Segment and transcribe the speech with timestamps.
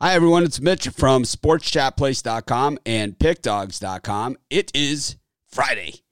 [0.00, 0.44] Hi, everyone.
[0.44, 4.36] It's Mitch from sportschatplace.com and pickdogs.com.
[4.48, 5.16] It is
[5.48, 6.04] Friday,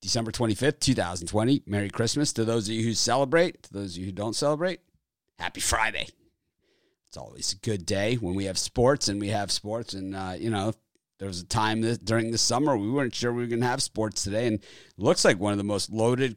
[0.00, 1.62] December 25th, 2020.
[1.66, 3.64] Merry Christmas to those of you who celebrate.
[3.64, 4.80] To those of you who don't celebrate,
[5.38, 6.08] happy Friday.
[7.08, 9.92] It's always a good day when we have sports and we have sports.
[9.92, 10.72] And, uh, you know,
[11.18, 13.66] there was a time that during the summer we weren't sure we were going to
[13.66, 14.46] have sports today.
[14.46, 14.60] And
[14.96, 16.36] looks like one of the most loaded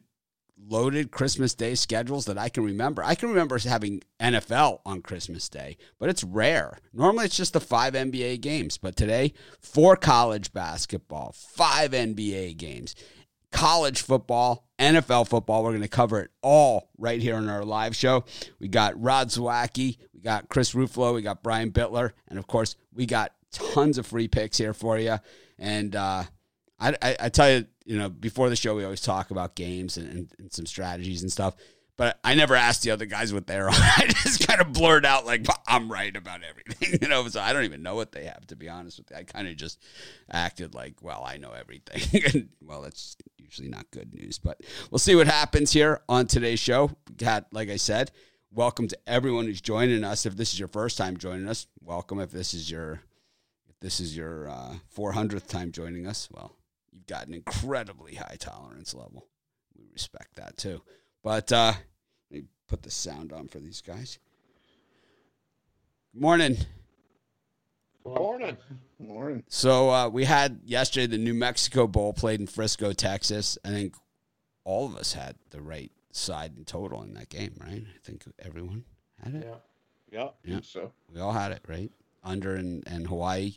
[0.68, 3.02] loaded Christmas Day schedules that I can remember.
[3.04, 6.78] I can remember having NFL on Christmas Day, but it's rare.
[6.92, 12.94] Normally it's just the five NBA games, but today, four college basketball, five NBA games,
[13.50, 15.62] college football, NFL football.
[15.62, 18.24] We're going to cover it all right here on our live show.
[18.58, 22.76] We got Rod Zawacki, we got Chris Ruffalo, we got Brian Bitler, and of course,
[22.92, 25.18] we got tons of free picks here for you.
[25.58, 26.24] And, uh,
[26.80, 29.96] I, I, I, tell you, you know, before the show, we always talk about games
[29.96, 31.54] and, and, and, some strategies and stuff.
[31.96, 33.74] But I never asked the other guys what they're on.
[33.74, 37.28] I just kind of blurred out like I'm right about everything, you know.
[37.28, 39.18] So I don't even know what they have to be honest with you.
[39.18, 39.82] I kind of just
[40.30, 44.38] acted like, well, I know everything, and well, that's usually not good news.
[44.38, 46.90] But we'll see what happens here on today's show.
[47.18, 48.10] Got like I said,
[48.50, 50.24] welcome to everyone who's joining us.
[50.24, 52.18] If this is your first time joining us, welcome.
[52.18, 53.02] If this is your
[53.68, 56.56] if this is your uh, 400th time joining us, well,
[57.10, 59.26] got an incredibly high tolerance level.
[59.76, 60.80] We respect that too.
[61.24, 61.72] But uh,
[62.30, 64.20] let me put the sound on for these guys.
[66.14, 66.56] Morning.
[68.04, 68.56] Morning.
[69.00, 69.42] Morning.
[69.48, 73.58] So uh, we had yesterday the New Mexico Bowl played in Frisco, Texas.
[73.64, 73.96] I think
[74.64, 77.84] all of us had the right side in total in that game, right?
[77.84, 78.84] I think everyone
[79.22, 79.46] had it.
[79.48, 79.56] Yeah.
[80.12, 80.28] Yeah.
[80.44, 80.60] yeah.
[80.62, 81.90] So we all had it, right?
[82.22, 83.54] Under and, and Hawaii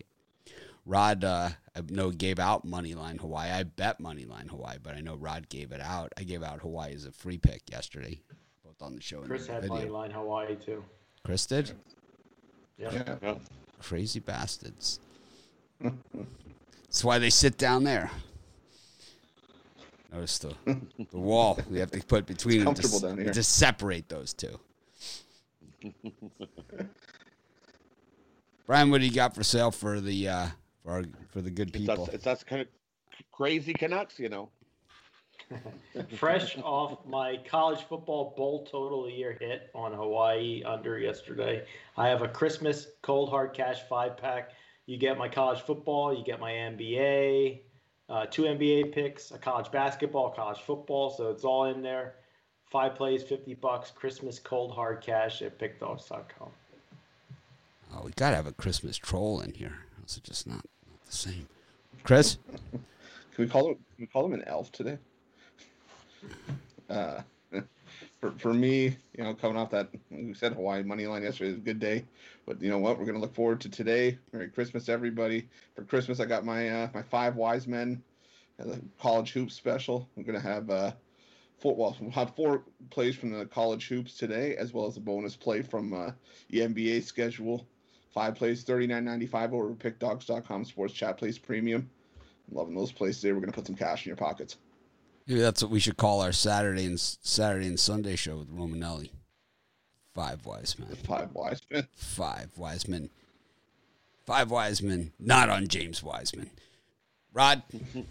[0.86, 3.50] Rod, uh, I know gave out money line Hawaii.
[3.52, 6.12] I bet money line Hawaii, but I know Rod gave it out.
[6.17, 8.20] I gave out Hawaii as a free pick yesterday,
[8.66, 9.22] both on the show.
[9.22, 9.78] Chris and had video.
[9.78, 10.84] money line Hawaii too.
[11.23, 11.72] Chris did.
[12.78, 13.16] Yeah.
[13.22, 13.36] yeah.
[13.81, 15.00] Crazy bastards.
[15.81, 18.12] That's why they sit down there.
[20.12, 20.53] Notice the
[21.12, 23.34] the wall we have to put between them comfortable to, down here.
[23.34, 24.59] to separate those two.
[28.68, 30.47] Brian, what do you got for sale for the uh,
[30.83, 32.03] for our, for the good It's people?
[32.03, 32.67] us, it's us kind of
[33.31, 34.49] crazy Canucks, you know.
[36.17, 41.66] Fresh off my college football bowl total year hit on Hawaii under yesterday.
[41.97, 44.51] I have a Christmas cold hard cash five pack.
[44.85, 47.61] You get my college football, you get my NBA,
[48.09, 51.09] uh, two NBA picks, a college basketball, college football.
[51.09, 52.15] So it's all in there.
[52.69, 56.50] Five plays, 50 bucks, Christmas cold hard cash at pickdogs.com.
[57.95, 59.77] Oh, we gotta have a Christmas troll in here.
[60.00, 60.65] Those are just not, not
[61.13, 61.47] same.
[62.03, 62.38] Chris,
[62.72, 62.84] can
[63.38, 63.75] we call him?
[63.75, 64.97] Can we call him an elf today?
[66.90, 67.22] Uh,
[68.19, 71.57] for for me, you know, coming off that we said Hawaii money line yesterday is
[71.57, 72.06] a good day,
[72.46, 72.97] but you know what?
[72.97, 74.18] We're gonna look forward to today.
[74.31, 75.50] Merry Christmas, everybody!
[75.75, 78.01] For Christmas, I got my uh, my five wise men,
[78.57, 80.07] the college hoops special.
[80.16, 80.91] I'm gonna have uh,
[81.59, 81.75] four.
[81.75, 85.35] Well, we'll have four plays from the college hoops today, as well as a bonus
[85.35, 86.12] play from uh,
[86.50, 87.68] the NBA schedule.
[88.13, 91.90] Five plays, thirty nine ninety five over pickdogs.com sports chat plays premium.
[92.50, 93.34] I'm loving those plays today.
[93.34, 94.57] We're gonna put some cash in your pockets.
[95.25, 99.09] maybe that's what we should call our Saturday and Saturday and Sunday show with Romanelli.
[100.13, 100.90] Five wise men.
[100.96, 101.88] Five wise men.
[101.96, 103.09] Five wise men.
[104.28, 106.50] Five wise men, not on James Wiseman.
[107.34, 107.63] Rod,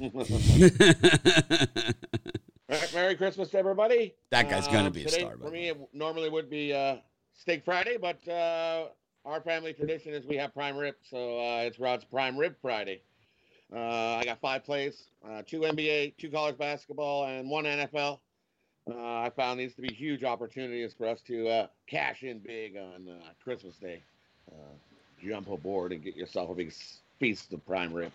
[2.92, 4.14] Merry Christmas to everybody.
[4.30, 6.96] That guy's gonna Um, be a star, For me, it normally would be uh,
[7.34, 8.88] Steak Friday, but uh,
[9.24, 13.00] our family tradition is we have prime rib, so uh, it's Rod's Prime Rib Friday.
[13.74, 18.18] Uh, I got five plays, uh, two NBA, two college basketball, and one NFL.
[18.90, 22.76] Uh, I found these to be huge opportunities for us to uh, cash in big
[22.76, 24.02] on uh, Christmas Day.
[25.24, 26.74] Jump aboard and get yourself a big
[27.20, 28.10] feast of prime rib.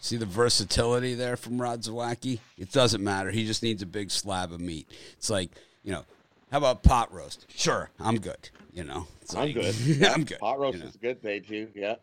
[0.00, 2.40] see the versatility there from Rod Zawacki?
[2.56, 3.30] It doesn't matter.
[3.30, 4.88] He just needs a big slab of meat.
[5.18, 5.50] It's like,
[5.84, 6.06] you know,
[6.50, 7.46] how about pot roast?
[7.54, 8.50] Sure, I'm good.
[8.72, 10.02] You know, it's I'm like- good.
[10.10, 10.38] I'm good.
[10.40, 10.88] Hot roast you know.
[10.88, 11.68] is a good day too.
[11.74, 11.96] Yeah.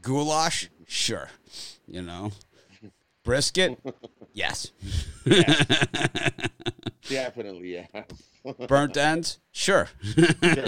[0.00, 0.68] Goulash?
[0.86, 1.28] Sure.
[1.86, 2.32] You know,
[3.24, 3.78] brisket?
[4.34, 4.70] Yes.
[7.08, 8.04] Definitely, yeah.
[8.66, 9.38] Burnt ends?
[9.50, 9.88] Sure.
[10.02, 10.66] Sure.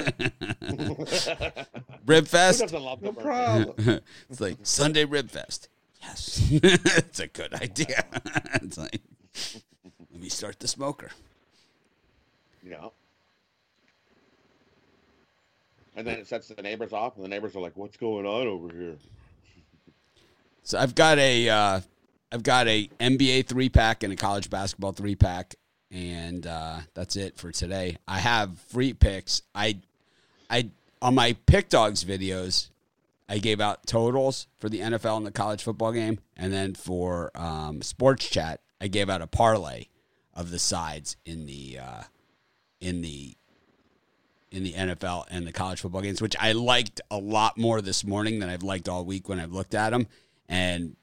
[2.05, 2.61] Rib fest?
[2.61, 4.01] doesn't love the No problem.
[4.29, 5.71] it's like Sunday rib fest.
[6.03, 6.47] Yes.
[6.53, 8.05] it's a good idea.
[8.57, 9.01] it's like,
[10.13, 11.11] let me start the smoker.
[12.63, 12.89] Yeah.
[15.97, 18.47] And then it sets the neighbors off, and the neighbors are like, "What's going on
[18.47, 18.97] over here?"
[20.67, 21.81] So I've got a, uh,
[22.33, 25.57] I've got a NBA three pack and a college basketball three pack,
[25.91, 27.99] and uh, that's it for today.
[28.09, 29.43] I have free picks.
[29.55, 29.81] I,
[30.49, 30.71] I
[31.03, 32.71] on my pick dogs videos,
[33.29, 37.31] I gave out totals for the NFL and the college football game, and then for
[37.35, 39.89] um, sports chat, I gave out a parlay
[40.33, 42.03] of the sides in the uh,
[42.81, 43.37] in the
[44.55, 48.05] in the NFL and the college football games, which I liked a lot more this
[48.05, 50.07] morning than I've liked all week when I've looked at them.
[50.49, 50.97] And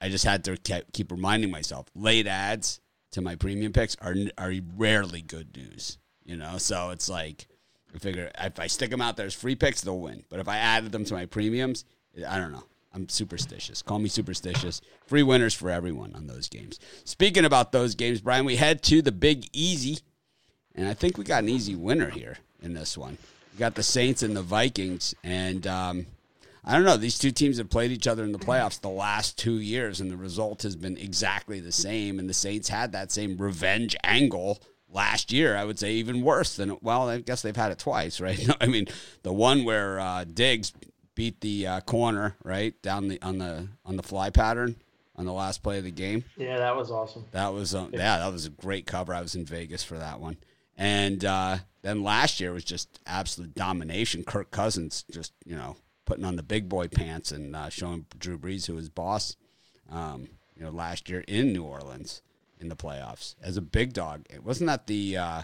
[0.00, 0.56] I just had to
[0.92, 2.80] keep reminding myself late ads
[3.12, 6.58] to my premium picks are are rarely good news, you know.
[6.58, 7.46] So it's like
[7.94, 10.24] I figure if I stick them out there as free picks, they'll win.
[10.28, 11.84] But if I added them to my premiums,
[12.28, 12.64] I don't know.
[12.92, 13.80] I'm superstitious.
[13.82, 14.80] Call me superstitious.
[15.06, 16.78] Free winners for everyone on those games.
[17.04, 19.98] Speaking about those games, Brian, we head to the Big Easy,
[20.74, 23.18] and I think we got an easy winner here in this one.
[23.52, 26.06] We got the Saints and the Vikings, and um,
[26.64, 26.96] I don't know.
[26.96, 30.10] These two teams have played each other in the playoffs the last two years, and
[30.10, 32.18] the result has been exactly the same.
[32.18, 34.60] And the Saints had that same revenge angle
[34.90, 35.56] last year.
[35.56, 37.08] I would say even worse than well.
[37.08, 38.46] I guess they've had it twice, right?
[38.60, 38.86] I mean,
[39.22, 40.72] the one where uh, Diggs
[41.14, 44.76] beat the uh, corner right down the on the on the fly pattern
[45.16, 46.24] on the last play of the game.
[46.36, 47.24] Yeah, that was awesome.
[47.32, 49.12] That was uh, yeah, that was a great cover.
[49.12, 50.36] I was in Vegas for that one.
[50.78, 54.22] And uh, then last year was just absolute domination.
[54.22, 58.38] Kirk Cousins just, you know, putting on the big boy pants and uh, showing Drew
[58.38, 59.36] Brees who was boss,
[59.90, 62.22] um, you know, last year in New Orleans
[62.60, 64.24] in the playoffs as a big dog.
[64.30, 65.42] It wasn't that the uh,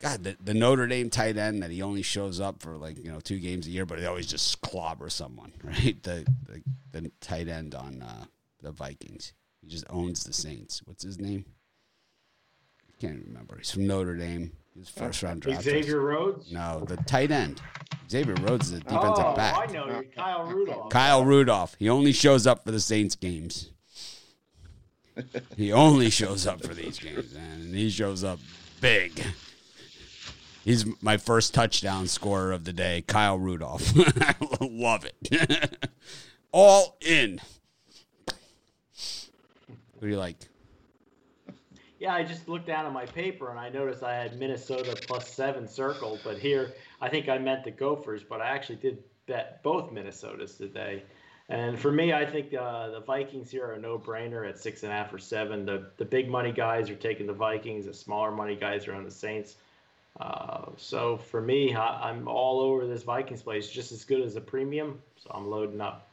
[0.00, 3.12] God the, the Notre Dame tight end that he only shows up for like you
[3.12, 6.02] know two games a year, but he always just clobbers someone, right?
[6.02, 6.62] The the,
[7.00, 8.24] the tight end on uh,
[8.62, 9.32] the Vikings.
[9.60, 10.82] He just owns the Saints.
[10.84, 11.44] What's his name?
[13.02, 13.56] Can't remember.
[13.58, 14.52] He's from Notre Dame.
[14.76, 15.64] Was first round draft.
[15.64, 16.50] Xavier Rhodes?
[16.52, 17.60] No, the tight end.
[18.08, 19.68] Xavier Rhodes is a defensive oh, back.
[19.68, 20.02] I know.
[20.14, 20.90] Kyle Rudolph.
[20.90, 21.76] Kyle Rudolph.
[21.78, 23.70] He only shows up for the Saints games.
[25.56, 27.60] he only shows up for these games, man.
[27.60, 28.38] And he shows up
[28.80, 29.22] big.
[30.64, 33.92] He's my first touchdown scorer of the day, Kyle Rudolph.
[33.96, 35.76] I love it.
[36.52, 37.40] All in.
[39.92, 40.36] What do you like?
[42.02, 45.28] Yeah, I just looked down at my paper and I noticed I had Minnesota plus
[45.28, 49.62] seven circled, but here I think I meant the Gophers, but I actually did bet
[49.62, 51.04] both Minnesotas today.
[51.48, 54.90] And for me, I think uh, the Vikings here are a no-brainer at six and
[54.90, 55.64] a half or seven.
[55.64, 57.86] The the big money guys are taking the Vikings.
[57.86, 59.54] The smaller money guys are on the Saints.
[60.18, 64.34] Uh, so for me, I, I'm all over this Vikings place, just as good as
[64.34, 65.00] a premium.
[65.22, 66.08] So I'm loading up.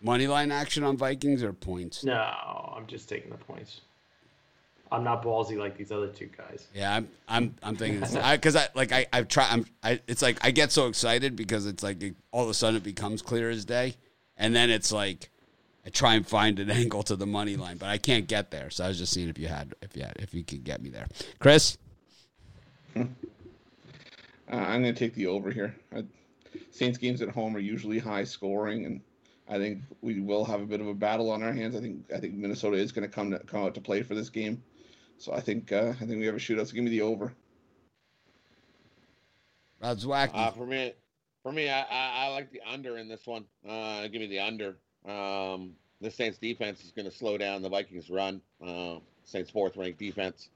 [0.00, 2.04] Money line action on Vikings or points?
[2.04, 2.14] No,
[2.76, 3.80] I'm just taking the points.
[4.92, 6.68] I'm not ballsy like these other two guys.
[6.74, 10.20] Yeah, I'm I'm I'm thinking because I, I, like I I've tried I'm I it's
[10.20, 13.22] like I get so excited because it's like it, all of a sudden it becomes
[13.22, 13.94] clear as day,
[14.36, 15.30] and then it's like
[15.86, 18.68] I try and find an angle to the money line, but I can't get there.
[18.68, 20.82] So I was just seeing if you had if you had if you could get
[20.82, 21.08] me there,
[21.38, 21.78] Chris.
[22.94, 23.04] Uh,
[24.50, 25.74] I'm going to take the over here.
[25.96, 26.04] I,
[26.70, 29.00] Saints games at home are usually high scoring, and
[29.48, 31.74] I think we will have a bit of a battle on our hands.
[31.74, 34.14] I think I think Minnesota is going to come to come out to play for
[34.14, 34.62] this game.
[35.22, 36.66] So I think uh, I think we have a shootout.
[36.66, 37.32] So give me the over.
[39.80, 40.30] Rod Zawacki.
[40.34, 40.94] Uh, for me,
[41.44, 43.44] for me, I, I, I, like the under in this one.
[43.68, 44.78] Uh, give me the under.
[45.06, 48.40] Um, the Saints defense is going to slow down the Vikings run.
[48.66, 50.48] Uh, Saints fourth ranked defense.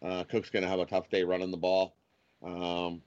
[0.00, 1.96] Uh, Cook's going to have a tough day running the ball.
[2.44, 3.02] Um,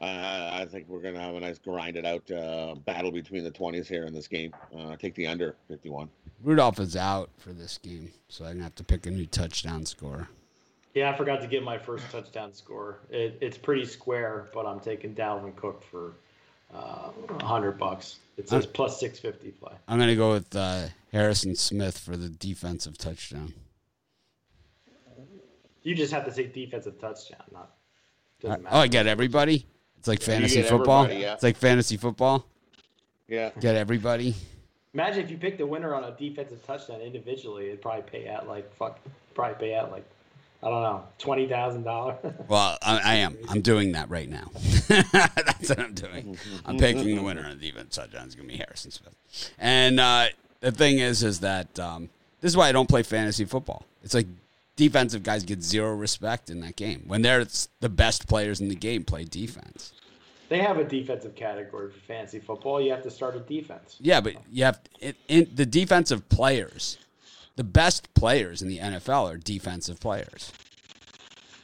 [0.00, 3.50] I, I, think we're going to have a nice grinded out uh, battle between the
[3.50, 4.52] 20s here in this game.
[4.76, 6.08] Uh, take the under 51.
[6.42, 9.84] Rudolph is out for this game, so I'm gonna have to pick a new touchdown
[9.84, 10.28] score.
[10.94, 13.00] Yeah, I forgot to get my first touchdown score.
[13.10, 16.14] It, it's pretty square, but I'm taking Dalvin Cook for
[16.74, 17.10] uh,
[17.42, 18.20] hundred bucks.
[18.38, 19.74] It says I'm, plus six fifty play.
[19.86, 23.52] I'm gonna go with uh, Harrison Smith for the defensive touchdown.
[25.82, 27.74] You just have to say defensive touchdown, not.
[28.42, 29.66] Uh, oh, I get everybody.
[30.00, 31.10] It's like fantasy football.
[31.10, 31.34] Yeah.
[31.34, 32.46] It's like fantasy football.
[33.28, 33.50] Yeah.
[33.60, 34.34] Get everybody.
[34.94, 38.48] Imagine if you picked the winner on a defensive touchdown individually, it'd probably pay out
[38.48, 38.98] like fuck,
[39.34, 40.04] probably pay out like
[40.62, 42.16] I don't know, twenty thousand dollars.
[42.48, 43.36] well, I, I, am.
[43.50, 44.50] I'm doing that right now.
[44.88, 46.38] That's what I'm doing.
[46.64, 48.24] I'm picking the winner on the defense touchdown.
[48.24, 49.52] It's gonna be Harrison Smith.
[49.58, 50.28] And uh,
[50.60, 52.08] the thing is, is that um,
[52.40, 53.84] this is why I don't play fantasy football.
[54.02, 54.26] It's like
[54.80, 57.46] defensive guys get zero respect in that game when they're
[57.80, 59.92] the best players in the game play defense.
[60.48, 62.80] They have a defensive category for fantasy football.
[62.80, 63.98] You have to start a defense.
[64.00, 66.96] Yeah, but you have in, in the defensive players.
[67.56, 70.50] The best players in the NFL are defensive players.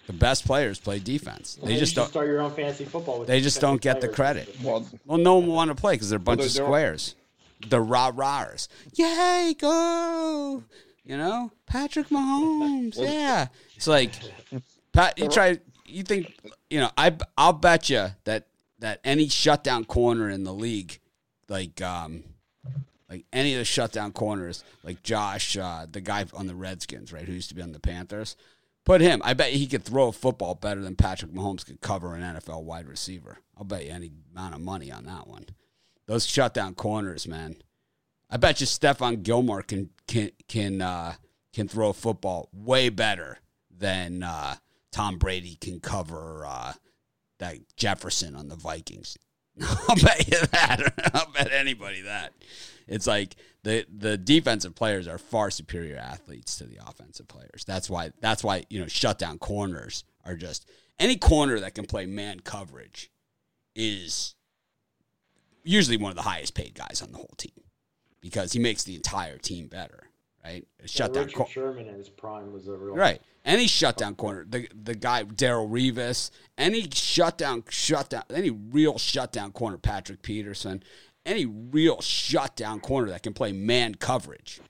[0.09, 1.59] The best players play defense.
[1.63, 3.25] They just don't start your own fantasy football.
[3.25, 4.55] they just don't get the credit.
[4.63, 6.67] Well, well, no one will want to play because they're a bunch well, they're, of
[6.67, 7.15] squares.
[7.67, 8.69] The rah rahs.
[8.93, 10.63] Yay, go!
[11.07, 12.97] You know, Patrick Mahomes.
[12.99, 13.47] yeah,
[13.77, 14.11] it's like
[14.93, 15.19] Pat.
[15.19, 15.59] You try.
[15.85, 16.37] You think
[16.69, 16.91] you know?
[16.99, 18.49] I I'll bet you that
[18.81, 20.99] that any shutdown corner in the league,
[21.49, 22.25] like um,
[23.09, 27.25] like any of the shutdown corners, like Josh, uh, the guy on the Redskins, right,
[27.25, 28.37] who used to be on the Panthers,
[28.85, 29.23] put him.
[29.25, 32.65] I bet he could throw a football better than Patrick Mahomes could cover an NFL
[32.65, 33.39] wide receiver.
[33.57, 35.47] I'll bet you any amount of money on that one.
[36.07, 37.57] Those shutdown corners, man.
[38.31, 41.15] I bet you Stephon Gilmore can can can uh,
[41.53, 43.39] can throw a football way better
[43.71, 44.57] than uh,
[44.93, 46.73] Tom Brady can cover uh,
[47.39, 49.17] that Jefferson on the Vikings.
[49.89, 51.11] I'll bet you that.
[51.15, 52.33] I'll bet anybody that.
[52.89, 57.65] It's like the the defensive players are far superior athletes to the offensive players.
[57.67, 60.69] That's why that's why you know shutdown corners are just
[60.99, 63.11] any corner that can play man coverage
[63.75, 64.35] is
[65.63, 67.53] usually one of the highest paid guys on the whole team
[68.21, 70.05] because he makes the entire team better.
[70.45, 71.25] Right, yeah, shutdown.
[71.25, 73.21] Richard cor- Sherman in his prime was a real right.
[73.45, 79.77] Any shutdown corner, the the guy Darrelle Revis, any shutdown, shutdown, any real shutdown corner,
[79.77, 80.83] Patrick Peterson,
[81.25, 84.61] any real shutdown corner that can play man coverage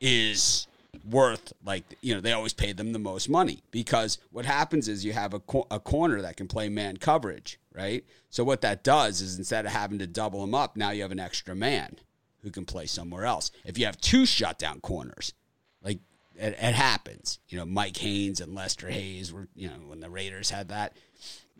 [0.00, 0.66] is
[1.10, 5.04] worth like you know they always pay them the most money because what happens is
[5.04, 8.82] you have a, co- a corner that can play man coverage right so what that
[8.82, 11.96] does is instead of having to double them up now you have an extra man
[12.42, 13.50] who can play somewhere else.
[13.64, 15.34] If you have two shutdown corners,
[15.82, 15.98] like
[16.36, 20.10] it, it happens, you know, Mike Haynes and Lester Hayes were, you know, when the
[20.10, 20.96] Raiders had that,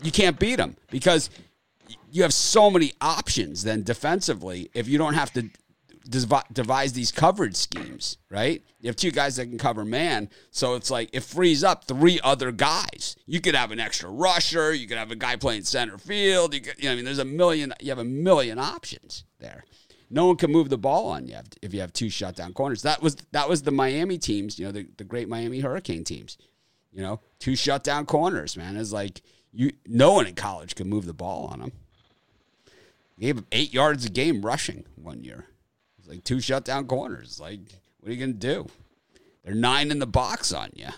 [0.03, 1.31] you can't beat them because
[2.11, 5.49] you have so many options then defensively if you don't have to
[6.53, 8.63] devise these coverage schemes, right?
[8.81, 12.19] You have two guys that can cover man, so it's like it frees up three
[12.25, 13.17] other guys.
[13.27, 16.55] You could have an extra rusher, you could have a guy playing center field.
[16.55, 17.75] You, could, you know, I mean, there's a million.
[17.81, 19.65] You have a million options there
[20.11, 22.83] no one can move the ball on you if you have two shutdown corners.
[22.83, 26.39] That was that was the Miami teams, you know, the, the great Miami Hurricane teams.
[26.93, 28.77] You know, two shutdown corners, man.
[28.77, 29.23] It's like
[29.53, 31.73] you no one in college can move the ball on them.
[33.19, 35.47] gave them eight yards a game rushing one year.
[35.99, 37.39] It's like two shutdown corners.
[37.39, 37.61] Like,
[38.01, 38.67] what are you gonna do?
[39.45, 40.89] They're nine in the box on you.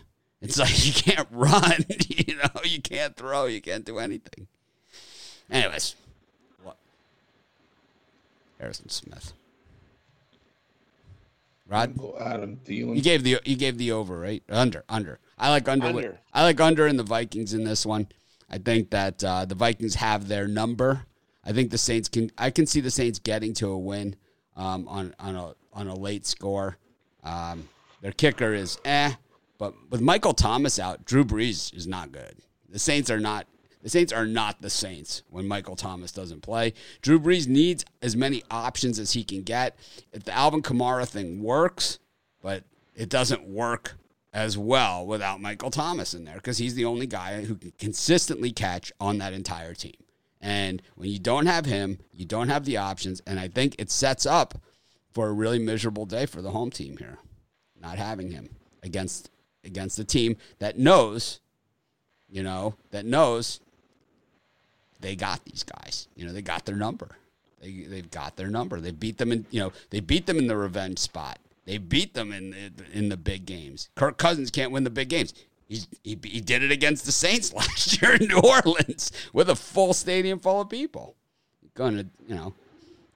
[0.40, 4.46] It's like you can't run, you know, you can't throw, you can't do anything.
[5.50, 5.96] Anyways,
[8.60, 9.32] Harrison Smith.
[11.66, 12.96] Rod, Adam Thielen.
[12.96, 15.20] You gave the you gave the over right under under.
[15.38, 15.86] I like under.
[15.86, 16.20] under.
[16.34, 18.08] I like under in the Vikings in this one.
[18.50, 21.06] I think that uh, the Vikings have their number.
[21.44, 22.30] I think the Saints can.
[22.36, 24.16] I can see the Saints getting to a win
[24.56, 26.76] um, on on a on a late score.
[27.22, 27.68] Um,
[28.02, 29.12] their kicker is eh,
[29.56, 32.34] but with Michael Thomas out, Drew Brees is not good.
[32.68, 33.46] The Saints are not
[33.82, 36.74] the Saints are not the Saints when Michael Thomas doesn't play.
[37.00, 39.76] Drew Brees needs as many options as he can get.
[40.12, 41.98] If the Alvin Kamara thing works,
[42.42, 43.94] but it doesn't work
[44.32, 48.52] as well without Michael Thomas in there because he's the only guy who can consistently
[48.52, 49.94] catch on that entire team.
[50.40, 53.20] And when you don't have him, you don't have the options.
[53.26, 54.54] And I think it sets up
[55.10, 57.18] for a really miserable day for the home team here,
[57.80, 58.50] not having him
[58.82, 59.30] against
[59.64, 61.40] against a team that knows,
[62.28, 63.60] you know, that knows
[65.00, 66.08] they got these guys.
[66.14, 67.16] You know, they got their number.
[67.60, 68.80] They they've got their number.
[68.80, 71.38] They beat them in you know they beat them in the revenge spot.
[71.66, 73.90] They beat them in in the big games.
[73.94, 75.34] Kirk Cousins can't win the big games.
[75.68, 79.56] He's, he he did it against the Saints last year in New Orleans with a
[79.56, 81.16] full stadium full of people.
[81.76, 82.54] To you know,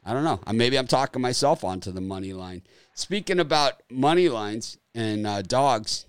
[0.04, 0.40] I don't know.
[0.52, 2.62] Maybe I'm talking myself onto the money line.
[2.94, 6.06] Speaking about money lines and uh, dogs,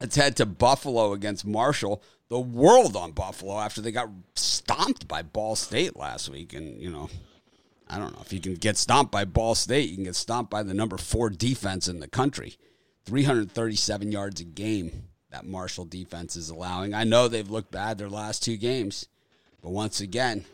[0.00, 5.22] let's head to Buffalo against Marshall the world on Buffalo after they got stomped by
[5.22, 6.52] Ball State last week.
[6.52, 7.10] And, you know,
[7.88, 10.50] I don't know if you can get stomped by Ball State, you can get stomped
[10.50, 12.56] by the number four defense in the country.
[13.04, 16.94] 337 yards a game that Marshall defense is allowing.
[16.94, 19.08] I know they've looked bad their last two games,
[19.62, 20.44] but once again,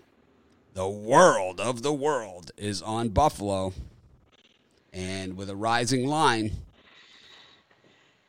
[0.75, 3.73] the world of the world is on Buffalo.
[4.93, 6.53] And with a rising line,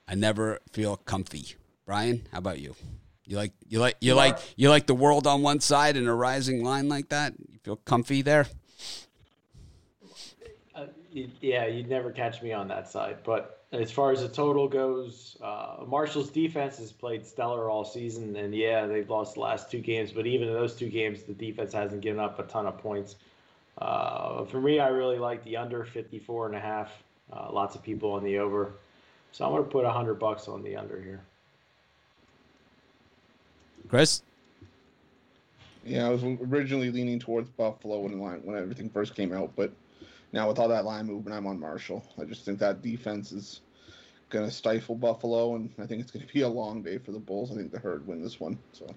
[0.08, 1.56] I never feel comfy.
[1.86, 2.76] Brian, how about you?
[3.32, 6.14] You like you like you like you like the world on one side and a
[6.14, 7.34] rising line like that.
[7.50, 8.46] You feel comfy there.
[10.76, 13.20] Uh, yeah, you'd never catch me on that side.
[13.24, 18.36] But as far as the total goes, uh, Marshall's defense has played stellar all season,
[18.36, 20.12] and yeah, they've lost the last two games.
[20.12, 23.16] But even in those two games, the defense hasn't given up a ton of points.
[23.78, 26.92] Uh, for me, I really like the under 54 and a half.
[27.32, 28.74] Uh, lots of people on the over,
[29.32, 31.22] so I'm going to put 100 bucks on the under here.
[33.92, 34.24] Chris?
[35.86, 39.74] Yeah, I was originally leaning towards Buffalo when line, when everything first came out, but
[40.32, 42.02] now with all that line movement, I'm on Marshall.
[42.18, 43.60] I just think that defense is
[44.30, 47.12] going to stifle Buffalo, and I think it's going to be a long day for
[47.12, 47.52] the Bulls.
[47.52, 48.88] I think the Herd win this one, so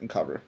[0.00, 0.40] and cover.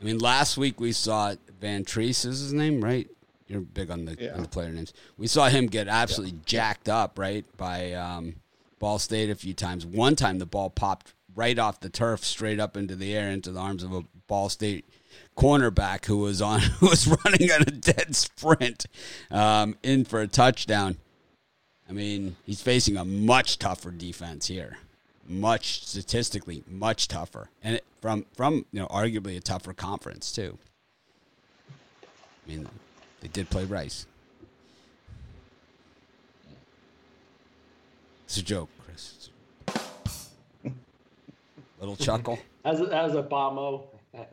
[0.00, 3.08] I mean, last week we saw Vantrease is his name, right?
[3.46, 4.34] You're big on the Yeah.
[4.34, 4.92] on the player names.
[5.16, 8.34] We saw him get absolutely jacked up, right, by um,
[8.80, 9.86] Ball State a few times.
[9.86, 13.50] One time the ball popped right off the turf, straight up into the air, into
[13.50, 14.84] the arms of a Ball State
[15.36, 18.86] cornerback who was on who was running on a dead sprint
[19.30, 20.96] um, in for a touchdown.
[21.88, 24.78] I mean, he's facing a much tougher defense here,
[25.28, 30.58] much statistically much tougher, and from from you know arguably a tougher conference too.
[32.46, 32.68] I mean,
[33.20, 34.06] they did play Rice.
[38.24, 38.68] It's a joke,
[41.84, 42.38] Little chuckle.
[42.64, 43.84] As a, as a bombo.
[44.14, 44.30] Like,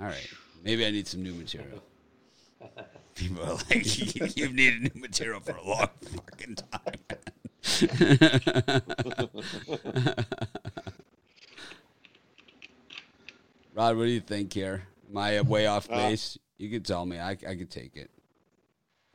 [0.00, 0.28] all right,
[0.62, 1.82] maybe I need some new material.
[3.16, 7.00] People are like, you've needed new material for a long fucking time.
[13.74, 14.86] Rod, what do you think here?
[15.10, 16.38] Am I way off Uh, base?
[16.58, 17.18] you could tell me.
[17.18, 18.10] I, I could take it.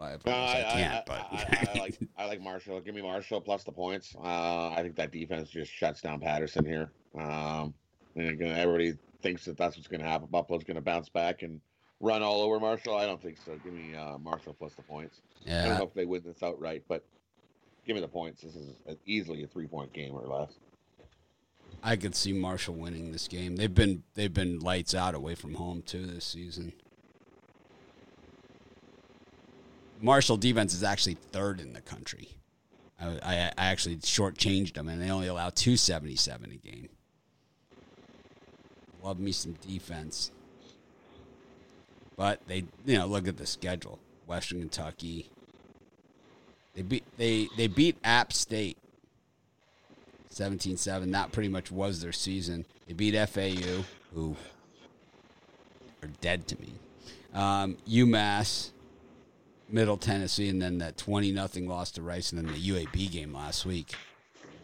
[0.01, 2.79] I, No, promise I, can't, I, but I, I, like I like Marshall.
[2.81, 4.15] Give me Marshall plus the points.
[4.15, 6.91] Uh, I think that defense just shuts down Patterson here.
[7.17, 7.74] Um,
[8.15, 10.27] and again, everybody thinks that that's what's going to happen.
[10.31, 11.62] Buffalo's going to bounce back and
[12.00, 12.98] run all over Marshall.
[12.98, 13.58] I don't think so.
[13.63, 15.22] Give me uh, Marshall plus the points.
[15.46, 17.05] I don't yeah, know if they win this outright, but
[17.86, 18.41] give me the points.
[18.41, 20.51] This is a, easily a three point game or less.
[21.84, 23.55] I could see Marshall winning this game.
[23.55, 26.74] They've been they've been lights out away from home too this season.
[30.01, 32.29] Marshall defense is actually third in the country.
[33.00, 36.89] I, I, I actually shortchanged them, and they only allow two seventy seven a game.
[39.03, 40.31] Love me some defense,
[42.15, 45.29] but they you know look at the schedule: Western Kentucky.
[46.75, 48.77] They beat they they beat App State
[50.34, 51.12] 17-7.
[51.12, 52.65] That pretty much was their season.
[52.88, 54.36] They beat FAU, who
[56.01, 56.74] are dead to me.
[57.34, 58.72] Um, UMass,
[59.71, 63.34] Middle Tennessee, and then that 20 nothing loss to Rice, and then the UAB game
[63.34, 63.93] last week,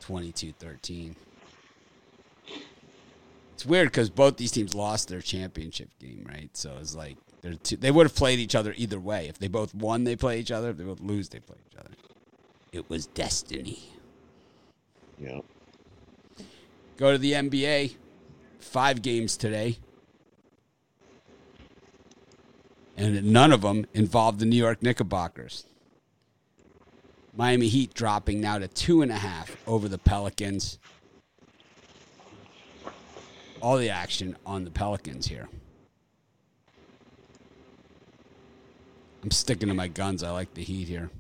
[0.02, 1.16] 22-13.
[3.54, 6.50] It's weird because both these teams lost their championship game, right?
[6.54, 9.28] So it's like they're two, they would have played each other either way.
[9.28, 10.70] If they both won, they play each other.
[10.70, 11.90] If they both lose, they play each other.
[12.72, 13.80] It was destiny.
[15.18, 15.40] Yeah.
[16.98, 17.96] Go to the NBA.
[18.60, 19.80] Five games today.
[22.98, 25.66] And none of them involved the New York Knickerbockers.
[27.36, 30.80] Miami Heat dropping now to two and a half over the Pelicans.
[33.62, 35.48] All the action on the Pelicans here.
[39.22, 40.24] I'm sticking to my guns.
[40.24, 41.12] I like the Heat here.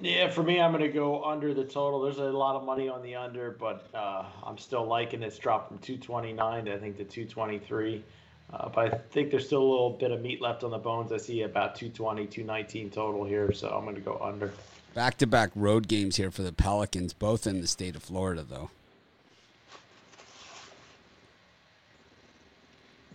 [0.00, 2.00] Yeah, for me, I'm going to go under the total.
[2.02, 5.68] There's a lot of money on the under, but uh, I'm still liking it's dropped
[5.68, 8.04] from 229 to I think to 223.
[8.52, 11.10] Uh, but I think there's still a little bit of meat left on the bones.
[11.12, 14.52] I see about 220, 219 total here, so I'm going to go under.
[14.94, 18.44] Back to back road games here for the Pelicans, both in the state of Florida,
[18.48, 18.70] though.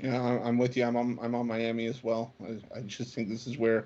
[0.02, 0.84] Yeah, I- I'm with you.
[0.86, 2.34] I'm on, I'm on Miami as well.
[2.44, 3.86] I, I just think this is where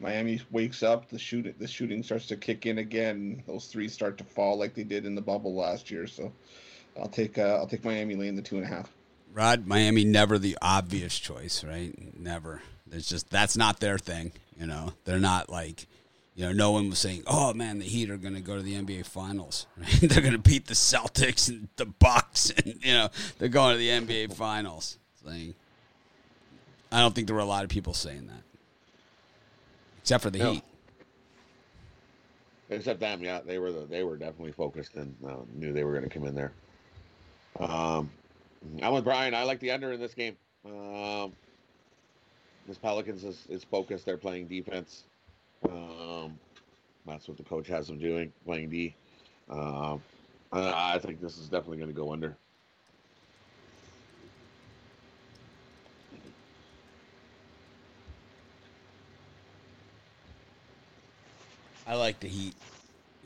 [0.00, 1.08] Miami wakes up.
[1.08, 3.42] The shooting the shooting starts to kick in again.
[3.46, 6.06] Those threes start to fall like they did in the bubble last year.
[6.06, 6.32] So
[7.00, 8.92] I'll take uh, I'll take Miami laying the two and a half.
[9.32, 11.94] Rod, Miami never the obvious choice, right?
[12.18, 12.62] Never.
[12.86, 14.32] There's just that's not their thing.
[14.58, 15.86] You know, they're not like,
[16.34, 18.62] you know, no one was saying, "Oh man, the Heat are going to go to
[18.62, 19.66] the NBA Finals.
[19.76, 20.00] Right?
[20.00, 23.78] they're going to beat the Celtics and the Bucks, and you know, they're going to
[23.78, 25.54] the NBA Finals." Saying,
[26.90, 28.42] I don't think there were a lot of people saying that,
[30.00, 30.52] except for the No.
[30.52, 30.64] Heat.
[32.70, 35.92] Except them, yeah, they were the, they were definitely focused and uh, knew they were
[35.92, 36.52] going to come in there.
[37.58, 38.10] Um,
[38.82, 39.34] I'm with Brian.
[39.34, 40.36] I like the under in this game.
[40.64, 41.32] Um,
[42.66, 44.04] this Pelicans is, is focused.
[44.04, 45.04] They're playing defense.
[45.68, 46.38] Um,
[47.06, 48.94] that's what the coach has them doing, playing D.
[49.48, 50.02] Um,
[50.52, 52.36] I, think this is definitely going to go under.
[61.86, 62.54] I like the Heat.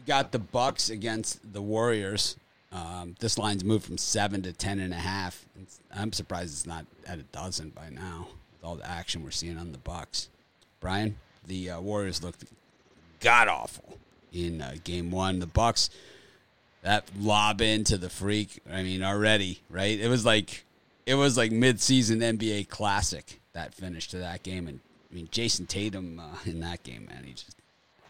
[0.06, 2.36] Got the Bucks against the Warriors.
[2.72, 5.44] Um, this line's moved from seven to ten and a half.
[5.94, 8.28] I'm surprised it's not at a dozen by now.
[8.52, 10.28] With all the action we're seeing on the Bucks.
[10.80, 12.44] Brian, the uh, Warriors looked
[13.20, 13.98] god awful
[14.32, 15.38] in uh, game one.
[15.38, 15.90] The Bucks
[16.82, 18.60] that lob into the freak.
[18.70, 19.98] I mean, already right?
[19.98, 20.64] It was like
[21.06, 24.66] it was like mid-season NBA classic that finish to that game.
[24.68, 24.80] And
[25.10, 27.56] I mean, Jayson Tatum uh, in that game, man, he just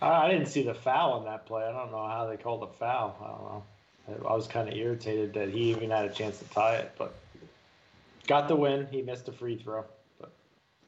[0.01, 1.65] I, I didn't see the foul in that play.
[1.65, 3.17] I don't know how they called the foul.
[3.21, 3.65] I don't know.
[4.27, 7.15] I was kind of irritated that he even had a chance to tie it, but
[8.27, 8.87] got the win.
[8.91, 9.85] He missed a free throw.
[10.19, 10.33] But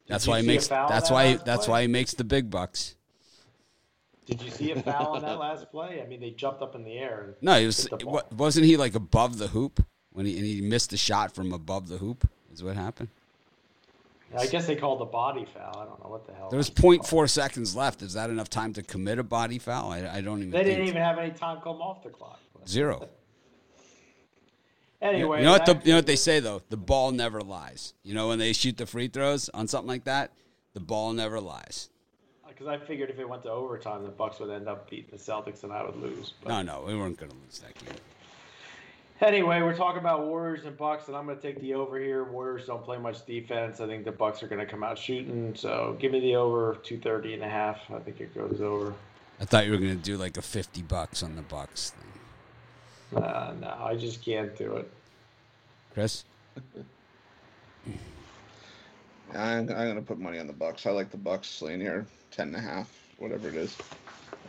[0.07, 0.67] that's why he makes.
[0.67, 1.35] That's why.
[1.35, 1.71] That's play?
[1.71, 2.95] why he makes the big bucks.
[4.25, 6.01] Did you see a foul on that last play?
[6.01, 7.21] I mean, they jumped up in the air.
[7.25, 7.87] And no, he was.
[8.35, 11.87] Wasn't he like above the hoop when he and he missed the shot from above
[11.87, 12.27] the hoop?
[12.51, 13.09] Is what happened.
[14.37, 15.77] I guess they called the body foul.
[15.77, 16.49] I don't know what the hell.
[16.49, 18.01] There was 0.4 seconds left.
[18.01, 19.91] Is that enough time to commit a body foul?
[19.91, 20.51] I, I don't even.
[20.51, 22.39] They didn't even have any time come off the clock.
[22.67, 23.09] Zero.
[25.01, 25.65] anyway, you know what?
[25.65, 26.61] The, you know what they say though.
[26.69, 27.93] The ball never lies.
[28.03, 30.31] You know when they shoot the free throws on something like that,
[30.73, 31.89] the ball never lies.
[32.43, 35.11] Uh, because I figured if it went to overtime, the Bucks would end up beating
[35.11, 36.33] the Celtics and I would lose.
[36.41, 36.49] But.
[36.49, 37.95] No, no, we weren't going to lose that game.
[39.21, 42.25] Anyway, we're talking about Warriors and Bucks, and I'm going to take the over here.
[42.25, 43.79] Warriors don't play much defense.
[43.79, 45.55] I think the Bucks are going to come out shooting.
[45.55, 47.79] So give me the over 230 and a half.
[47.89, 48.93] I think it goes over.
[49.39, 51.93] I thought you were going to do like a 50 bucks on the Bucks.
[53.15, 54.91] Uh, no, I just can't do it.
[55.93, 56.25] Chris?
[59.33, 60.85] I'm, I'm going to put money on the Bucks.
[60.85, 63.75] I like the Bucks laying here 10 and a half, whatever it is.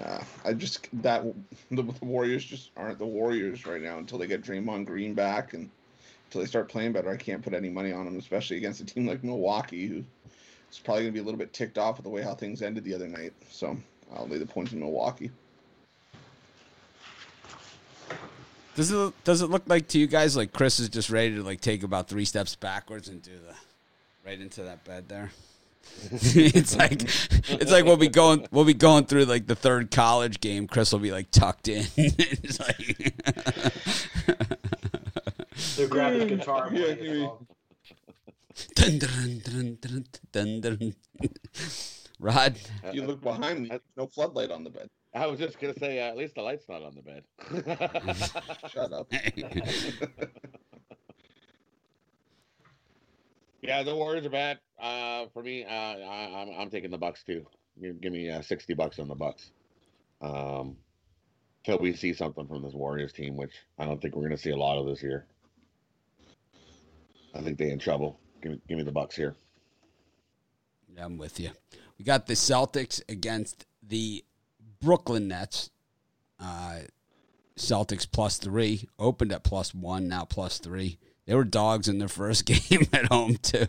[0.04, 1.24] Uh, I just that
[1.70, 5.54] the, the, Warriors just aren't the Warriors right now until they get Draymond Green back
[5.54, 5.70] and
[6.26, 7.10] until they start playing better.
[7.10, 10.04] I can't put any money on them, especially against a team like Milwaukee, who
[10.70, 12.60] is probably going to be a little bit ticked off with the way how things
[12.60, 13.32] ended the other night.
[13.50, 13.76] So
[14.14, 15.30] I'll lay the points in Milwaukee.
[18.76, 21.42] Does it does it look like to you guys like Chris is just ready to
[21.42, 23.54] like take about three steps backwards and do the
[24.28, 25.32] right into that bed there?
[26.10, 30.40] it's like it's like we'll be going we'll be going through like the third college
[30.40, 30.66] game.
[30.66, 31.86] Chris will be like tucked in.
[31.96, 33.14] it's like
[35.76, 36.68] they're grabbing guitar.
[36.70, 37.28] Yeah,
[38.74, 40.94] dun, dun, dun, dun, dun,
[42.18, 42.58] Rod,
[42.92, 43.70] you look behind me.
[43.96, 44.90] No floodlight on the bed.
[45.16, 47.24] I was just gonna say, uh, at least the light's not on the bed.
[48.72, 49.10] Shut up.
[53.62, 54.60] Yeah, the Warriors are bad.
[54.80, 57.44] Uh, for me, uh, I, am I'm, I'm taking the Bucks too.
[57.80, 59.50] Give, give me uh, sixty bucks on the Bucks.
[60.22, 60.76] Um,
[61.64, 64.42] till we see something from this Warriors team, which I don't think we're going to
[64.42, 65.26] see a lot of this year.
[67.34, 68.20] I think they in trouble.
[68.40, 69.34] Give me, give me the Bucks here.
[70.94, 71.50] Yeah, I'm with you.
[71.98, 74.24] We got the Celtics against the
[74.80, 75.70] Brooklyn Nets.
[76.38, 76.80] Uh,
[77.58, 82.08] Celtics plus three opened at plus one, now plus three they were dogs in their
[82.08, 83.66] first game at home too.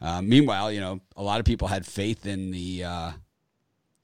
[0.00, 3.12] Uh, meanwhile, you know, a lot of people had faith in the uh,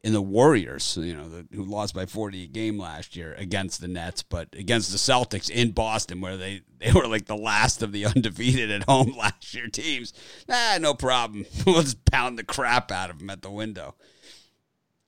[0.03, 3.81] in the Warriors, you know, the, who lost by 40 a game last year against
[3.81, 7.83] the Nets, but against the Celtics in Boston, where they, they were like the last
[7.83, 10.13] of the undefeated at home last year teams.
[10.47, 11.47] Nah, no problem.
[11.65, 13.95] we'll just pound the crap out of them at the window.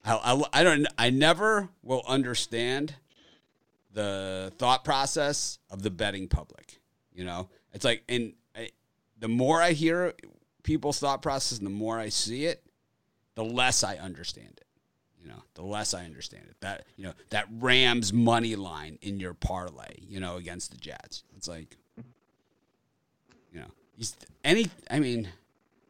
[0.06, 0.86] I, I, don't.
[0.96, 2.94] I never will understand
[3.92, 6.78] the thought process of the betting public.
[7.12, 8.70] You know, it's like, and I,
[9.18, 10.14] the more I hear
[10.62, 12.62] people's thought process and the more I see it,
[13.34, 14.66] the less I understand it.
[15.20, 16.56] You know, the less I understand it.
[16.60, 21.24] That you know, that Rams money line in your parlay, you know, against the Jets.
[21.36, 21.76] It's like,
[23.52, 24.06] you know,
[24.44, 24.68] any.
[24.88, 25.30] I mean,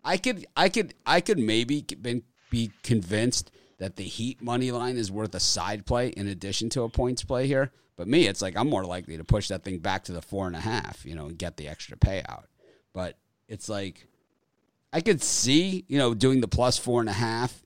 [0.02, 4.96] I could, I could, I could maybe been, be convinced that the Heat money line
[4.96, 7.72] is worth a side play in addition to a points play here.
[7.96, 10.46] But me, it's like I'm more likely to push that thing back to the four
[10.46, 12.44] and a half, you know, and get the extra payout.
[12.92, 14.06] But it's like
[14.92, 17.62] I could see, you know, doing the plus four and a half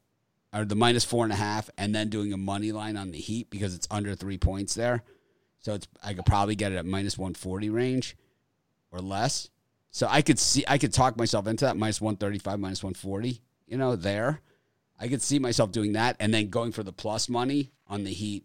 [0.52, 3.18] or the minus four and a half and then doing a money line on the
[3.18, 5.02] Heat because it's under three points there.
[5.60, 8.16] So it's I could probably get it at minus 140 range
[8.90, 9.50] or less.
[9.90, 13.76] So I could see I could talk myself into that minus 135, minus 140, you
[13.76, 14.40] know, there.
[15.00, 18.12] I could see myself doing that and then going for the plus money on the
[18.12, 18.44] Heat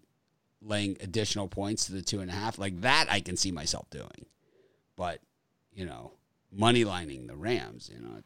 [0.61, 2.57] laying additional points to the two and a half.
[2.57, 4.25] Like that, I can see myself doing.
[4.95, 5.19] But,
[5.73, 6.13] you know,
[6.51, 8.21] money lining the Rams, you know,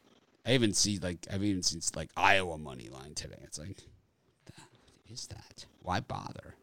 [0.46, 3.39] I even see like, I've even seen like Iowa money line today.
[3.42, 3.82] It's like,
[4.46, 5.65] what is that?
[5.82, 6.54] Why bother?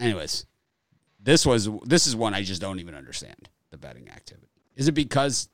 [0.00, 0.44] Anyways,
[1.20, 4.48] this was, this is one I just don't even understand the betting activity.
[4.76, 5.48] Is it because,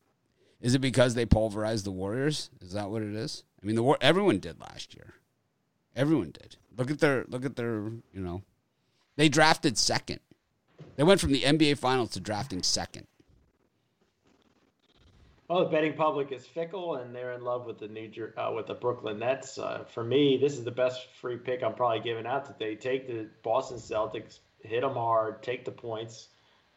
[0.61, 2.51] is it because they pulverized the Warriors?
[2.63, 3.45] Is that what it is?
[3.65, 5.15] I mean, the war everyone did last year.
[5.97, 6.57] Everyone did.
[6.77, 8.43] Look at their look at their you know,
[9.17, 10.21] they drafted second.
[10.97, 13.07] They went from the NBA Finals to drafting second.
[15.49, 18.53] Oh, the betting public is fickle, and they're in love with the New Jer- uh,
[18.55, 19.57] with the Brooklyn Nets.
[19.57, 22.75] Uh, for me, this is the best free pick I'm probably giving out today.
[22.75, 26.29] Take the Boston Celtics, hit them hard, take the points.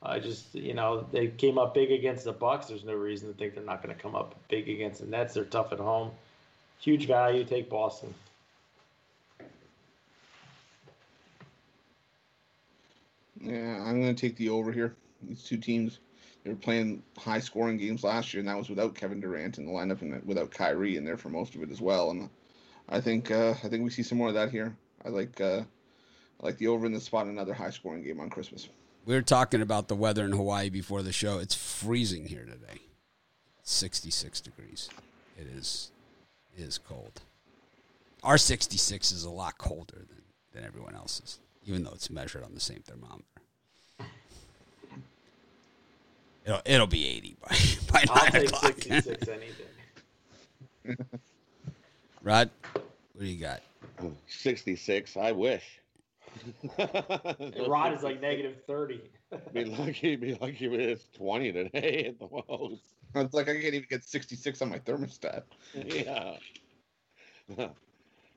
[0.01, 2.67] I uh, just you know they came up big against the Bucks.
[2.67, 5.33] There's no reason to think they're not going to come up big against the Nets.
[5.33, 6.11] They're tough at home.
[6.79, 7.43] Huge value.
[7.43, 8.13] Take Boston.
[13.39, 14.95] Yeah, I'm going to take the over here.
[15.21, 15.99] These two teams,
[16.43, 19.65] they were playing high scoring games last year, and that was without Kevin Durant in
[19.65, 22.11] the lineup and without Kyrie in there for most of it as well.
[22.11, 22.29] And
[22.89, 24.75] I think uh, I think we see some more of that here.
[25.05, 25.63] I like uh,
[26.41, 28.69] I like the over in the spot, another high scoring game on Christmas.
[29.05, 31.39] We were talking about the weather in Hawaii before the show.
[31.39, 32.81] It's freezing here today.
[33.63, 34.89] 66 degrees.
[35.37, 35.96] It is it
[36.57, 37.21] is cold.
[38.23, 40.21] Our 66 is a lot colder than,
[40.53, 43.23] than everyone else's, even though it's measured on the same thermometer.
[46.45, 47.57] It'll, it'll be 80 by,
[47.91, 48.73] by 9 I'll take o'clock.
[48.75, 49.47] 66 any
[50.85, 50.95] day.
[52.23, 52.85] Rod, what
[53.19, 53.61] do you got?
[54.27, 55.17] 66.
[55.17, 55.63] I wish.
[57.67, 59.01] Rod is like negative 30.
[59.53, 60.15] be lucky.
[60.15, 62.81] Be lucky if it's 20 today at the most.
[63.15, 65.43] It's like I can't even get 66 on my thermostat.
[65.73, 66.37] yeah.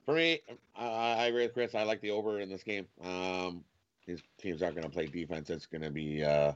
[0.06, 0.40] For me,
[0.76, 1.74] I, I agree with Chris.
[1.74, 2.87] I like the over in this game.
[3.04, 3.64] Um,
[4.06, 5.50] these teams aren't going to play defense.
[5.50, 6.24] It's going to be.
[6.24, 6.52] Uh,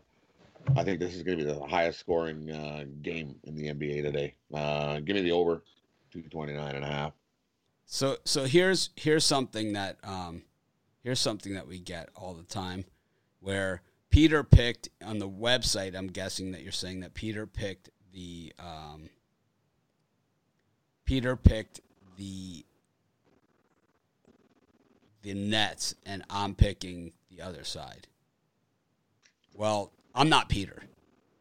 [0.76, 4.02] I think this is going to be the highest scoring uh, game in the NBA
[4.02, 4.34] today.
[4.52, 5.62] Uh, give me the over,
[6.10, 7.12] 229 and a half.
[7.86, 10.42] So so here's here's something that um,
[11.02, 12.86] here's something that we get all the time,
[13.40, 15.94] where Peter picked on the website.
[15.94, 19.10] I'm guessing that you're saying that Peter picked the um,
[21.04, 21.80] Peter picked
[22.16, 22.64] the
[25.22, 28.06] the Nets, and I'm picking the other side.
[29.54, 30.82] Well, I'm not Peter.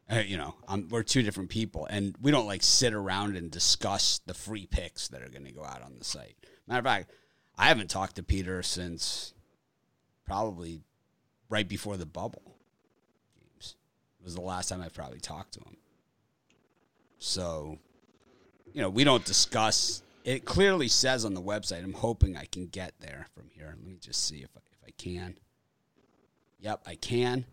[0.09, 3.51] Uh, you know, I'm, we're two different people, and we don't like sit around and
[3.51, 6.35] discuss the free picks that are going to go out on the site.
[6.67, 7.11] Matter of fact,
[7.57, 9.33] I haven't talked to Peter since
[10.25, 10.81] probably
[11.49, 12.57] right before the bubble
[13.37, 13.75] games.
[14.19, 15.77] It was the last time I probably talked to him.
[17.25, 17.77] So,
[18.73, 20.03] you know, we don't discuss.
[20.25, 21.81] It clearly says on the website.
[21.81, 23.67] I'm hoping I can get there from here.
[23.77, 25.37] Let me just see if I, if I can.
[26.59, 27.45] Yep, I can,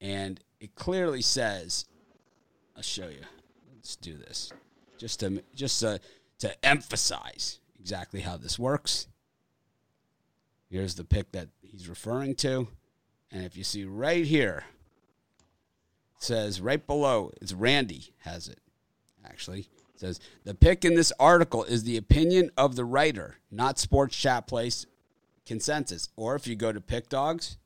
[0.00, 1.84] and it clearly says.
[2.74, 3.20] I'll show you.
[3.76, 4.54] Let's do this,
[4.96, 6.00] just to just to,
[6.38, 9.06] to emphasize exactly how this works.
[10.70, 12.68] Here's the pick that he's referring to,
[13.30, 14.64] and if you see right here,
[16.16, 18.60] it says right below, it's Randy has it.
[19.24, 24.16] Actually, says the pick in this article is the opinion of the writer, not Sports
[24.16, 24.86] Chat Place
[25.46, 26.08] consensus.
[26.16, 27.58] Or if you go to Pick Dogs,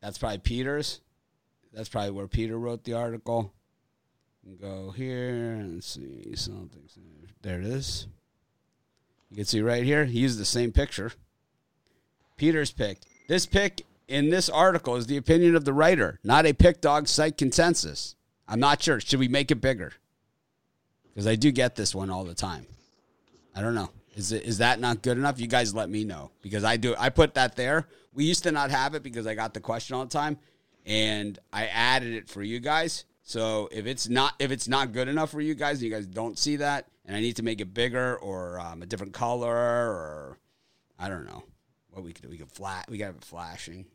[0.00, 1.00] that's probably Peter's.
[1.72, 3.52] That's probably where Peter wrote the article.
[4.60, 6.88] Go here and see something.
[7.42, 8.06] There it is.
[9.30, 10.04] You can see right here.
[10.04, 11.12] He used the same picture.
[12.36, 13.00] Peter's pick.
[13.28, 17.08] This pick in this article is the opinion of the writer, not a pick dog
[17.08, 18.14] site consensus.
[18.48, 19.00] I'm not sure.
[19.00, 19.92] Should we make it bigger?
[21.12, 22.66] Because I do get this one all the time.
[23.54, 23.90] I don't know.
[24.14, 25.40] Is it is that not good enough?
[25.40, 26.94] You guys let me know because I do.
[26.98, 27.86] I put that there.
[28.14, 30.38] We used to not have it because I got the question all the time,
[30.86, 33.04] and I added it for you guys.
[33.22, 36.06] So if it's not if it's not good enough for you guys, and you guys
[36.06, 39.54] don't see that, and I need to make it bigger or um, a different color
[39.54, 40.38] or
[40.98, 41.42] I don't know
[41.90, 42.28] what we could do.
[42.28, 42.86] We could flat.
[42.88, 43.86] We have it flashing.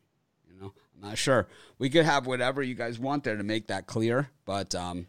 [0.62, 1.48] Know, I'm not sure.
[1.80, 5.08] We could have whatever you guys want there to make that clear, but um,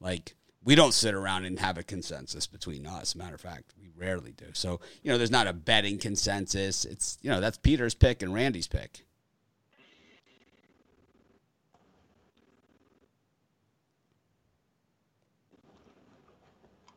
[0.00, 3.14] like we don't sit around and have a consensus between us.
[3.14, 4.46] Matter of fact, we rarely do.
[4.54, 6.86] So you know, there's not a betting consensus.
[6.86, 9.04] It's you know that's Peter's pick and Randy's pick.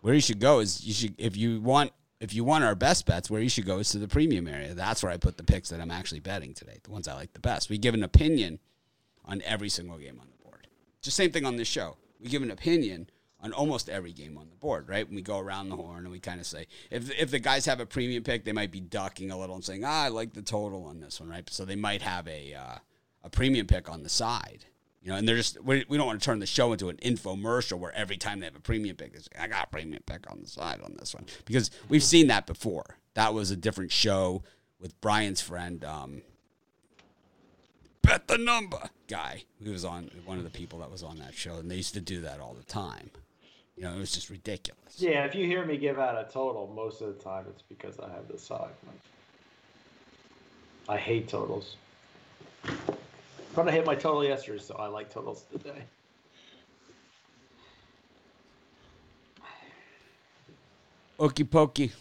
[0.02, 3.05] Where you should go is you should if you want if you want our best
[3.05, 4.73] bets, where you should go is to the premium area.
[4.73, 7.34] That's where I put the picks that I'm actually betting today, the ones I like
[7.34, 7.69] the best.
[7.69, 8.60] We give an opinion
[9.25, 10.67] on every single game on the board.
[11.03, 11.97] The same thing on this show.
[12.19, 13.10] We give an opinion
[13.41, 15.08] on almost every game on the board, right?
[15.08, 17.65] When we go around the horn and we kind of say, if, if the guys
[17.65, 20.34] have a premium pick, they might be ducking a little and saying, ah, I like
[20.34, 21.49] the total on this one, right?
[21.49, 22.77] So they might have a, uh,
[23.23, 24.65] a premium pick on the side.
[25.02, 26.98] You know, and they're just we, we don't want to turn the show into an
[26.98, 30.30] infomercial where every time they have a premium pick, it's, I got a premium pick
[30.30, 32.98] on the side on this one because we've seen that before.
[33.14, 34.44] That was a different show
[34.80, 36.22] with Brian's friend, um,
[38.02, 39.44] bet the number guy.
[39.62, 41.94] He was on one of the people that was on that show, and they used
[41.94, 43.10] to do that all the time.
[43.76, 44.96] You know, it was just ridiculous.
[44.98, 47.98] Yeah, if you hear me give out a total, most of the time it's because
[48.00, 48.72] I have the side.
[50.90, 51.78] I hate totals.
[53.60, 55.84] But I hit my total yesterday, so I like totals today.
[61.19, 61.91] Okey pokey.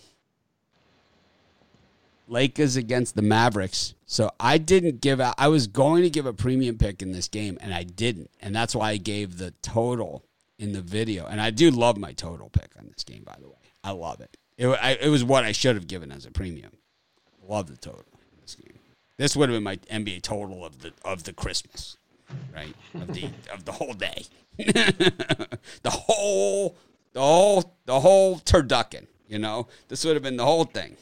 [2.28, 3.94] Lakers against the Mavericks.
[4.06, 5.34] So I didn't give out.
[5.36, 8.54] I was going to give a premium pick in this game, and I didn't, and
[8.54, 10.22] that's why I gave the total
[10.60, 11.26] in the video.
[11.26, 13.56] And I do love my total pick on this game, by the way.
[13.82, 14.36] I love it.
[14.56, 16.70] It, I, it was what I should have given as a premium.
[17.42, 18.04] Love the total.
[18.30, 18.78] In this game.
[19.18, 21.96] This would have been my NBA total of the of the Christmas,
[22.54, 22.74] right?
[22.94, 24.26] Of the of the whole day,
[24.56, 26.76] the whole
[27.12, 29.06] the whole the whole turducken.
[29.28, 30.96] You know, this would have been the whole thing.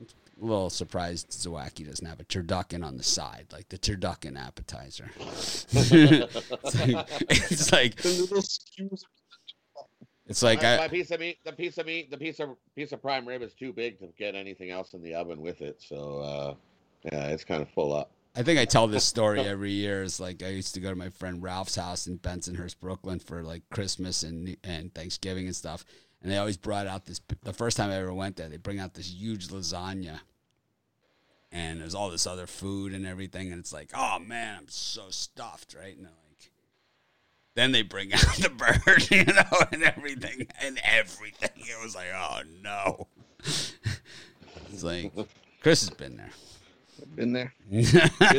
[0.00, 5.10] A little surprised Zawacki doesn't have a turducken on the side, like the turducken appetizer.
[5.70, 7.94] it's like
[10.28, 12.50] it's like my, I, my piece of meat, the piece of meat, the piece of
[12.74, 15.60] piece of prime rib is too big to get anything else in the oven with
[15.60, 15.80] it.
[15.80, 16.54] So uh,
[17.12, 18.10] yeah, it's kind of full up.
[18.36, 20.02] I think I tell this story every year.
[20.02, 23.42] It's like I used to go to my friend Ralph's house in Bensonhurst, Brooklyn for
[23.42, 25.84] like Christmas and and Thanksgiving and stuff.
[26.22, 27.20] And they always brought out this.
[27.42, 30.20] The first time I ever went there, they bring out this huge lasagna,
[31.52, 33.52] and there's all this other food and everything.
[33.52, 35.96] And it's like, oh man, I'm so stuffed, right?
[35.96, 36.50] And like,
[37.54, 41.50] then they bring out the bird, you know, and everything, and everything.
[41.56, 43.06] It was like, oh no.
[43.42, 45.12] it's like
[45.62, 46.32] Chris has been there.
[47.14, 47.82] Been there, been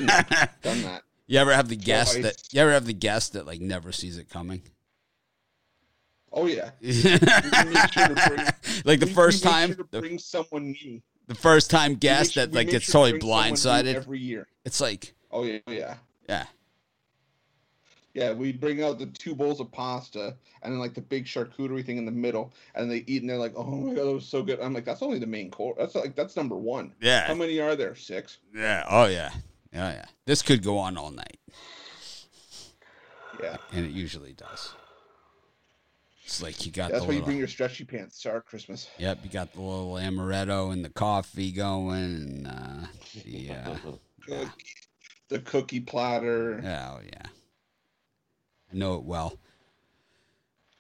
[0.06, 1.02] there, done that.
[1.28, 2.24] You ever have the guest Twice.
[2.24, 4.62] that you ever have the guest that like never sees it coming?
[6.32, 6.72] Oh yeah.
[6.82, 11.02] like sure to bring- the We- first time, sure bring someone new.
[11.28, 13.96] the first time guest sure- that like gets totally bring someone new blindsided.
[13.96, 14.48] every year.
[14.66, 15.96] It's like, Oh yeah, yeah,
[16.30, 16.46] yeah,
[18.18, 18.34] yeah.
[18.34, 21.98] We bring out the two bowls of pasta and then like the big charcuterie thing
[21.98, 24.42] in the middle, and they eat and they're like, "Oh my god, that was so
[24.44, 25.78] good." I'm like, "That's only the main course.
[25.78, 26.94] That's like that's number one.
[27.00, 27.28] Yeah.
[27.28, 27.96] How many are there?
[27.96, 28.40] Six.
[28.54, 29.32] yeah, oh yeah,
[29.72, 30.06] yeah, yeah.
[30.26, 31.38] This could go on all night,
[33.42, 34.74] Yeah, and it usually does.
[36.26, 38.90] It's like you got that's why you bring your stretchy pants to our Christmas.
[38.98, 42.88] yep, you got the little amaretto and the coffee going, and uh,
[43.24, 43.76] the uh,
[44.28, 44.52] Cook-
[45.30, 46.60] The cookie platter.
[46.64, 47.28] Oh yeah,
[48.72, 49.38] I know it well.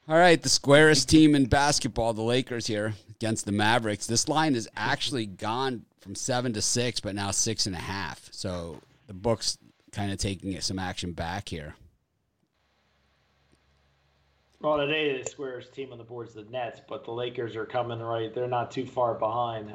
[0.10, 4.08] All right, the squarest team in basketball, the Lakers here against the Mavericks.
[4.08, 8.30] This line has actually gone from seven to six, but now six and a half.
[8.32, 9.58] So the book's
[9.92, 11.76] kind of taking some action back here.
[14.62, 17.66] Well, today the squarest team on the board is the Nets, but the Lakers are
[17.66, 18.34] coming right.
[18.34, 19.74] They're not too far behind.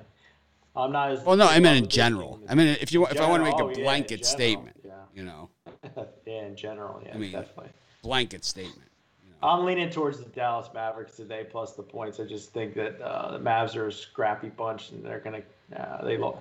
[0.74, 1.22] I'm not as.
[1.22, 2.40] Well, no, I mean in general.
[2.48, 4.76] I mean, if you if I want to make a oh, yeah, blanket general, statement,
[4.84, 4.92] Yeah.
[5.14, 5.50] you know,
[6.26, 7.70] yeah, in general, yeah, I mean- definitely.
[8.02, 8.88] Blanket statement.
[9.42, 12.20] I'm leaning towards the Dallas Mavericks today, plus the points.
[12.20, 15.42] I just think that uh, the Mavs are a scrappy bunch, and they're gonna.
[15.76, 16.40] Uh, they lo-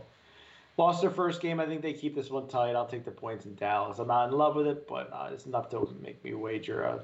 [0.77, 1.59] lost their first game.
[1.59, 2.75] I think they keep this one tight.
[2.75, 3.97] I'll take the points in Dallas.
[3.97, 6.99] I'm not in love with it, but uh, it's enough to make me wager a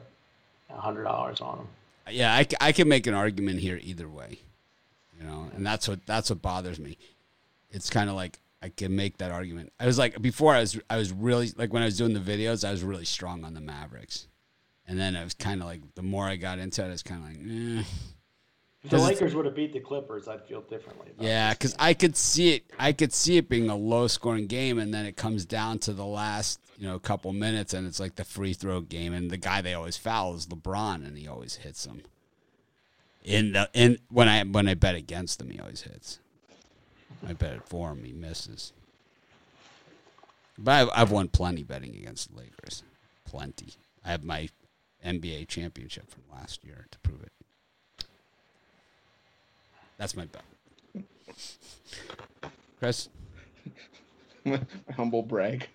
[0.70, 1.67] a hundred dollars on them.
[2.10, 4.39] Yeah, I, I can make an argument here either way,
[5.17, 6.98] you know, and that's what that's what bothers me.
[7.70, 9.74] It's kind of like I can make that argument.
[9.80, 12.20] I was like before I was I was really like when I was doing the
[12.20, 14.28] videos I was really strong on the Mavericks,
[14.88, 17.04] and then I was kind of like the more I got into it, I was
[17.04, 17.38] kind of like,
[17.80, 17.84] eh.
[18.84, 21.10] If the Lakers would have beat the Clippers, I'd feel differently.
[21.12, 21.76] about yeah, because.
[21.78, 22.71] I could see it.
[22.80, 25.93] I could see it being a low scoring game, and then it comes down to
[25.93, 29.38] the last you know couple minutes, and it's like the free throw game, and the
[29.38, 32.04] guy they always foul is LeBron, and he always hits them.
[33.23, 36.19] In the in when I when I bet against him, he always hits.
[37.28, 38.73] I bet it for him, he misses.
[40.58, 42.84] But I've, I've won plenty betting against the Lakers,
[43.26, 43.73] plenty.
[44.06, 44.50] I have my
[45.08, 47.32] NBA championship from last year to prove it.
[49.98, 50.43] That's my bet.
[52.80, 53.10] Chris,
[54.46, 54.60] My
[54.96, 55.67] humble brag.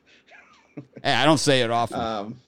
[1.03, 2.01] hey, I don't say it often.
[2.01, 2.41] Um,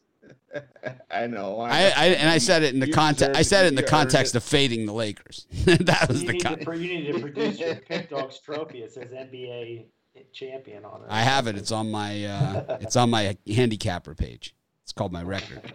[1.10, 1.60] I know.
[1.60, 3.36] I, I and I said it in the context.
[3.36, 4.38] I said it in the context it.
[4.38, 5.46] of fading the Lakers.
[5.64, 8.82] that was you, the need to, you need to produce your Pick Dogs trophy.
[8.82, 9.86] It says NBA
[10.32, 11.06] champion on it.
[11.08, 11.56] I have it.
[11.56, 14.54] It's on my uh, it's on my handicapper page.
[14.84, 15.72] It's called my record.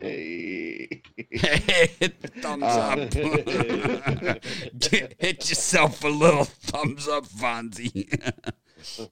[0.00, 1.02] Hey.
[2.40, 2.98] Thumbs up.
[5.18, 8.08] Hit yourself a little thumbs up, Fonzie.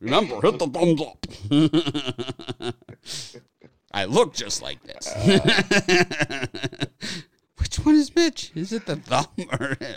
[0.01, 1.27] Remember, hit the thumbs up.
[3.93, 5.09] I look just like this.
[7.59, 8.53] Which one is Mitch?
[8.55, 9.27] Is it the thumb
[9.59, 9.97] or him?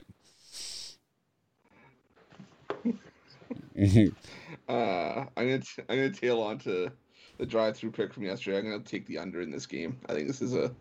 [4.66, 6.90] Uh, I'm gonna t- I'm gonna tail on to
[7.38, 8.58] the drive-through pick from yesterday.
[8.58, 9.98] I'm gonna take the under in this game.
[10.08, 10.72] I think this is a,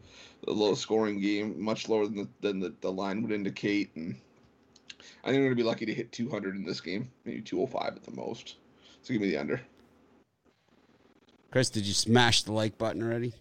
[0.47, 4.17] a low-scoring game, much lower than the, than the, the line would indicate, and
[5.25, 8.05] I think we're gonna be lucky to hit 200 in this game, maybe 205 at
[8.05, 8.57] the most.
[9.03, 9.61] So give me the under.
[11.51, 13.35] Chris, did you smash the like button already?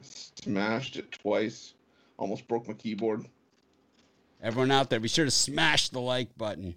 [0.00, 1.74] Smashed it twice,
[2.16, 3.24] almost broke my keyboard.
[4.42, 6.76] Everyone out there, be sure to smash the like button.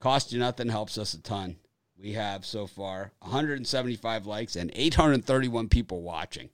[0.00, 1.56] Cost you nothing, helps us a ton.
[2.02, 6.48] We have so far 175 likes and 831 people watching.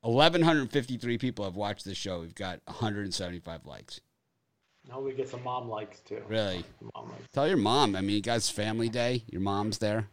[0.00, 2.20] 1,153 people have watched this show.
[2.20, 4.00] We've got 175 likes.
[4.88, 6.22] Now we get some mom likes too.
[6.26, 6.64] Really?
[6.94, 7.28] Mom likes.
[7.34, 7.94] Tell your mom.
[7.94, 9.24] I mean, you guys' family day.
[9.28, 10.08] Your mom's there.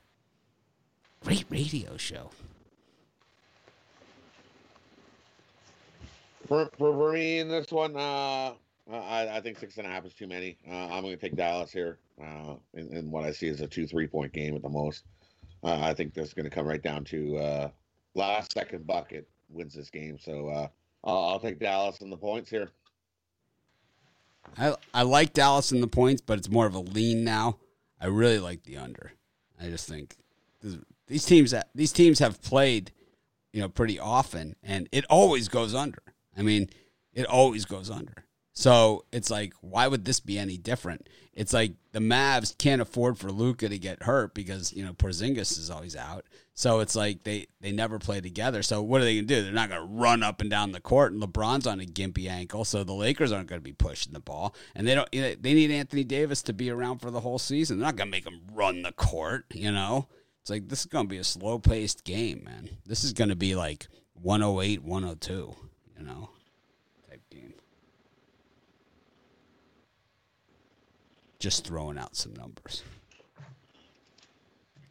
[1.23, 2.29] Great radio show.
[6.49, 8.51] For, for, for me in this one, uh,
[8.91, 10.57] I, I think six and a half is too many.
[10.69, 13.67] Uh, I'm going to take Dallas here uh, in, in what I see as a
[13.67, 15.03] two three point game at the most.
[15.63, 17.69] Uh, I think that's going to come right down to uh,
[18.15, 20.17] last second bucket wins this game.
[20.17, 20.67] So uh,
[21.03, 22.69] I'll, I'll take Dallas and the points here.
[24.57, 27.57] I I like Dallas in the points, but it's more of a lean now.
[27.99, 29.11] I really like the under.
[29.61, 30.15] I just think
[30.61, 30.77] this,
[31.07, 32.91] these teams these teams have played,
[33.51, 36.01] you know, pretty often, and it always goes under.
[36.37, 36.69] I mean,
[37.13, 38.23] it always goes under.
[38.57, 41.07] So it's like, why would this be any different?
[41.31, 45.59] It's like the Mavs can't afford for Luka to get hurt because you know Porzingis
[45.59, 46.25] is always out.
[46.55, 48.63] So it's like they they never play together.
[48.63, 49.43] So what are they gonna do?
[49.43, 51.13] They're not gonna run up and down the court.
[51.13, 54.55] And LeBron's on a gimpy ankle, so the Lakers aren't gonna be pushing the ball.
[54.73, 55.07] And they don't.
[55.11, 57.77] You know, they need Anthony Davis to be around for the whole season.
[57.77, 59.45] They're not gonna make him run the court.
[59.53, 60.07] You know,
[60.41, 62.71] it's like this is gonna be a slow paced game, man.
[62.87, 65.55] This is gonna be like 108, 102.
[65.99, 66.31] You know,
[67.07, 67.53] type game.
[71.39, 72.83] Just throwing out some numbers.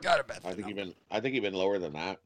[0.03, 0.41] Got to bet.
[0.45, 0.81] I the think number.
[0.83, 2.19] even I think even lower than that.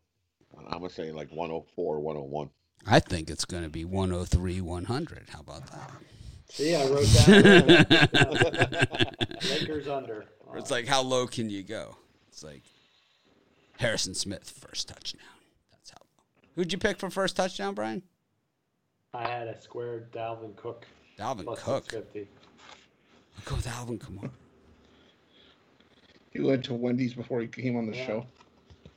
[0.59, 2.51] I'm gonna say like 104, 101.
[2.87, 5.29] I think it's going to be 103, 100.
[5.29, 5.91] How about that?
[6.49, 7.37] See, I wrote down
[9.51, 10.25] Lakers under.
[10.55, 11.97] It's like, how low can you go?
[12.29, 12.63] It's like
[13.79, 15.21] Harrison Smith, first touchdown.
[15.71, 16.25] That's how low.
[16.57, 18.03] Who'd you pick for first touchdown, Brian?
[19.15, 20.87] I had a square Dalvin Cook
[21.19, 21.85] Dalvin plus Cook.
[21.91, 22.29] 650.
[23.47, 24.31] I'll go with Alvin Kamara.
[26.33, 28.07] He went to Wendy's before he came on the Yeah.
[28.07, 28.27] show.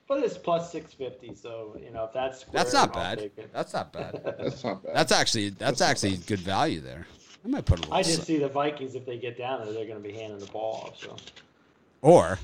[0.07, 3.31] But it's plus 650, so, you know, if that's square, That's not bad.
[3.53, 4.21] That's not bad.
[4.37, 4.95] That's not bad.
[4.95, 7.07] That's actually that's actually good value there.
[7.43, 7.95] I might put a little.
[7.95, 10.13] I just s- see the Vikings, if they get down there, they're going to be
[10.13, 10.99] handing the ball off.
[10.99, 11.15] So
[12.01, 12.37] Or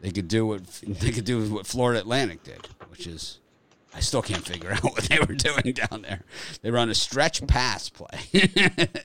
[0.00, 3.38] they could do what they could do what Florida Atlantic did, which is
[3.94, 6.22] I still can't figure out what they were doing down there.
[6.62, 8.18] They run a stretch pass play,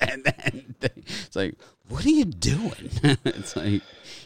[0.01, 1.55] and then they, it's like,
[1.89, 2.89] what are you doing?
[3.25, 3.81] it's like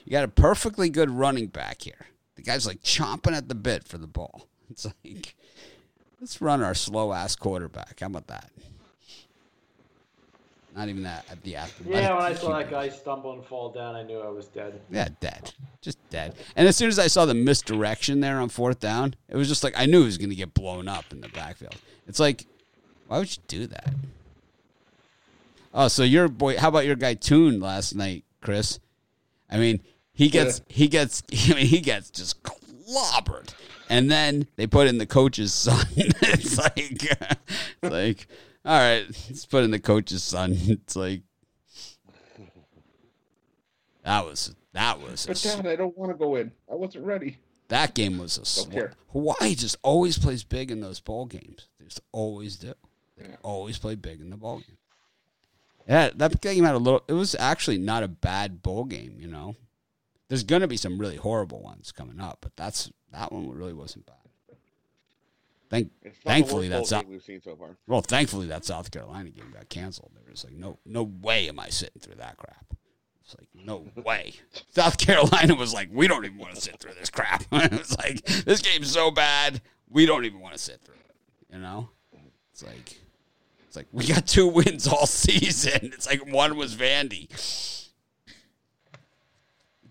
[0.06, 2.08] you got a perfectly good running back here.
[2.36, 4.48] The guy's like chomping at the bit for the ball.
[4.70, 5.36] It's like
[6.20, 8.00] let's run our slow ass quarterback.
[8.00, 8.52] How about that?
[10.76, 11.94] Not even that at the athletic.
[11.94, 14.80] yeah, when I saw that guy stumble and fall down, I knew I was dead.
[14.90, 15.54] Yeah, dead.
[15.82, 16.36] Just dead.
[16.56, 19.64] And as soon as I saw the misdirection there on fourth down, it was just
[19.64, 21.76] like I knew he was going to get blown up in the backfield.
[22.08, 22.46] It's like,
[23.08, 23.94] why would you do that?
[25.74, 28.80] Oh, so your boy, how about your guy Toon last night, Chris?
[29.50, 29.82] I mean,
[30.14, 33.54] he gets, he gets, I mean, he gets just clobbered.
[33.90, 35.86] And then they put in the coach's son.
[35.96, 38.28] it's like, it's like,
[38.66, 40.56] all right, let's put in the coach's son.
[40.68, 41.22] It's like,
[44.04, 46.52] that was, that was, but Dad, I don't want to go in.
[46.72, 47.38] I wasn't ready.
[47.70, 48.96] that game was a slog.
[49.12, 51.68] Hawaii just always plays big in those bowl games.
[51.80, 52.74] They just always do.
[53.18, 53.36] They Yeah.
[53.44, 54.78] always play big in the bowl game.
[55.88, 57.04] Yeah, that game had a little.
[57.08, 59.18] It was actually not a bad bowl game.
[59.20, 59.56] You know,
[60.30, 63.74] there's going to be some really horrible ones coming up, but that's that one really
[63.74, 64.16] wasn't bad.
[65.72, 65.90] Thank,
[66.26, 67.78] thankfully that's bowl we've seen so far.
[67.88, 70.12] Well, thankfully that South Carolina game got canceled.
[70.14, 72.74] There was like no no way am I sitting through that crap.
[73.24, 74.34] It's like no way.
[74.76, 77.46] South Carolina was like, we don't even want to sit through this crap.
[77.54, 81.56] it was like this game's so bad, we don't even want to sit through it.
[81.56, 81.90] You know,
[82.52, 83.00] it's like
[83.66, 85.92] it's like we got two wins all season.
[85.94, 87.30] It's like one was Vandy.
[87.30, 87.94] It's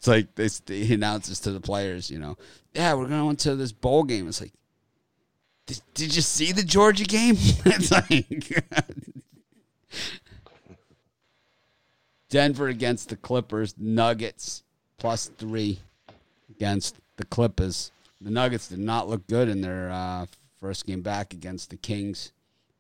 [0.07, 0.51] like they,
[0.85, 2.37] he announces to the players, you know,
[2.74, 4.28] yeah, we're going to this bowl game.
[4.28, 4.53] It's like,
[5.66, 7.34] did, did you see the Georgia game?
[7.38, 8.62] it's like
[12.30, 14.62] Denver against the Clippers, Nuggets
[14.98, 15.80] plus three
[16.48, 17.90] against the Clippers.
[18.20, 20.26] The Nuggets did not look good in their uh,
[20.58, 22.32] first game back against the Kings.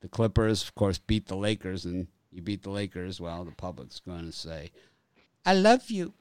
[0.02, 3.20] The Clippers, of course, beat the Lakers, and you beat the Lakers.
[3.20, 4.70] Well, the public's going to say,
[5.44, 6.12] "I love you."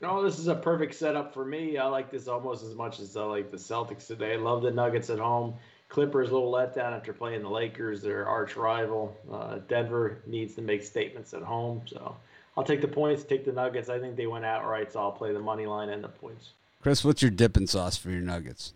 [0.00, 1.78] No, this is a perfect setup for me.
[1.78, 4.36] I like this almost as much as I like the Celtics today.
[4.36, 5.54] Love the Nuggets at home.
[5.88, 9.16] Clippers a little letdown after playing the Lakers, their arch rival.
[9.30, 12.16] Uh, Denver needs to make statements at home, so
[12.56, 13.88] I'll take the points, take the Nuggets.
[13.88, 16.50] I think they went outright, so I'll play the money line and the points.
[16.82, 18.72] Chris, what's your dipping sauce for your Nuggets?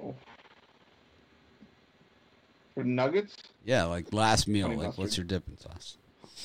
[0.00, 0.14] Oh.
[2.74, 3.34] For nuggets,
[3.64, 4.66] Yeah, like last meal.
[4.68, 5.02] Honey like, mustard.
[5.04, 5.96] what's your dipping sauce?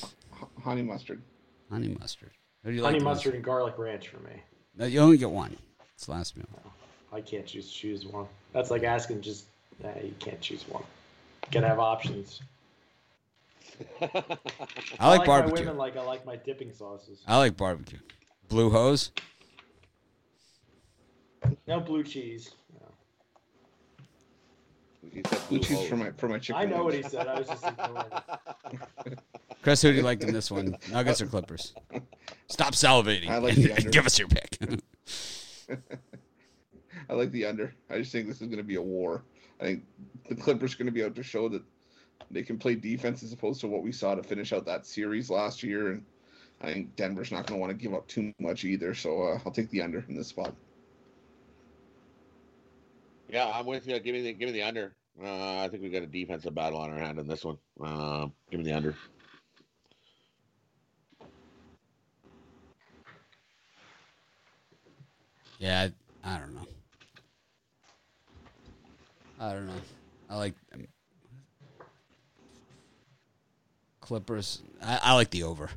[0.02, 1.22] h- honey mustard.
[1.70, 2.30] Honey mustard.
[2.64, 3.16] Who do you Honey like the most?
[3.16, 4.42] mustard and garlic ranch for me.
[4.76, 5.56] No, you only get one.
[5.94, 6.46] It's the last meal.
[7.12, 8.26] I can't choose choose one.
[8.52, 9.44] That's like asking just
[9.82, 10.82] nah, you can't choose one.
[10.82, 12.40] You Gotta have options.
[14.00, 15.64] I like my barbecue.
[15.64, 17.22] women like I like my dipping sauces.
[17.26, 17.98] I like barbecue.
[18.48, 19.12] Blue hose.
[21.66, 22.52] No blue cheese.
[25.04, 25.10] No.
[25.12, 26.62] He said blue cheese for my for my chicken.
[26.62, 27.26] I know what he said.
[27.26, 28.06] I was just ignoring
[29.06, 29.18] it.
[29.62, 30.76] Chris, who do you like in this one?
[30.90, 31.72] Nuggets or Clippers?
[32.48, 33.28] Stop salivating.
[33.28, 33.90] I like the under.
[33.90, 34.58] give us your pick.
[37.08, 37.74] I like the under.
[37.88, 39.24] I just think this is going to be a war.
[39.60, 39.84] I think
[40.28, 41.62] the Clippers are going to be able to show that
[42.30, 45.30] they can play defense as opposed to what we saw to finish out that series
[45.30, 45.92] last year.
[45.92, 46.04] And
[46.60, 48.94] I think Denver's not going to want to give up too much either.
[48.94, 50.54] So uh, I'll take the under in this spot.
[53.34, 53.98] Yeah, I'm with you.
[53.98, 54.94] Give me the give me the under.
[55.20, 57.58] Uh, I think we got a defensive battle on our hand in this one.
[57.84, 58.94] Uh, give me the under.
[65.58, 65.88] yeah,
[66.22, 66.66] I, I don't know.
[69.40, 69.82] I don't know.
[70.30, 70.54] I like
[74.00, 74.62] Clippers.
[74.80, 75.70] I, I like the over.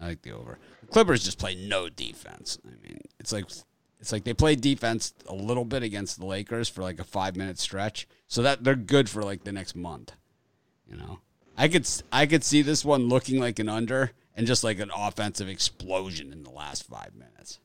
[0.00, 0.58] I like the over.
[0.90, 2.58] Clippers just play no defense.
[2.66, 3.44] I mean, it's like
[4.00, 7.36] it's like they play defense a little bit against the Lakers for like a five
[7.36, 10.12] minute stretch, so that they're good for like the next month.
[10.88, 11.20] You know,
[11.56, 14.90] I could I could see this one looking like an under and just like an
[14.94, 17.58] offensive explosion in the last five minutes.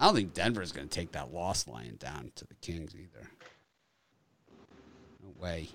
[0.00, 3.30] I don't think Denver's going to take that loss line down to the Kings either.
[5.22, 5.68] No way.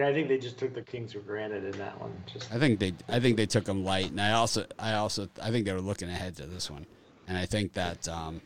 [0.00, 2.12] I think they just took the Kings for granted in that one.
[2.32, 5.28] Just I think they I think they took them light, and I also I also
[5.42, 6.86] I think they were looking ahead to this one,
[7.28, 8.40] and I think that um,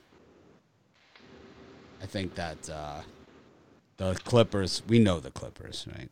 [2.03, 3.03] I think that uh,
[3.97, 6.11] the Clippers we know the Clippers right.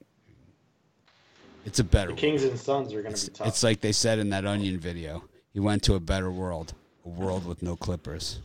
[1.66, 2.10] It's a better.
[2.10, 2.52] the Kings world.
[2.52, 3.46] and Suns are going to be tough.
[3.46, 5.24] it's like they said in that Onion video.
[5.52, 6.74] He went to a better world,
[7.04, 8.40] a world with no Clippers.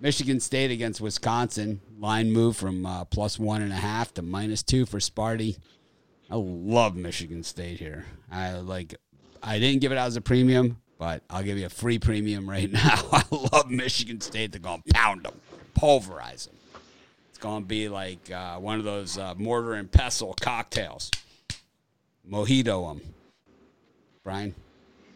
[0.00, 1.80] Michigan State against Wisconsin.
[1.98, 5.58] Line move from uh, plus one and a half to minus two for Sparty.
[6.30, 8.06] I love Michigan State here.
[8.30, 8.94] I like.
[9.42, 12.48] I didn't give it out as a premium, but I'll give you a free premium
[12.48, 13.00] right now.
[13.12, 14.52] I love Michigan State.
[14.52, 15.40] They're going to pound them,
[15.74, 16.56] pulverize them.
[17.28, 21.10] It's going to be like uh, one of those uh, mortar and pestle cocktails.
[22.28, 23.02] Mojito them.
[24.22, 24.54] Brian?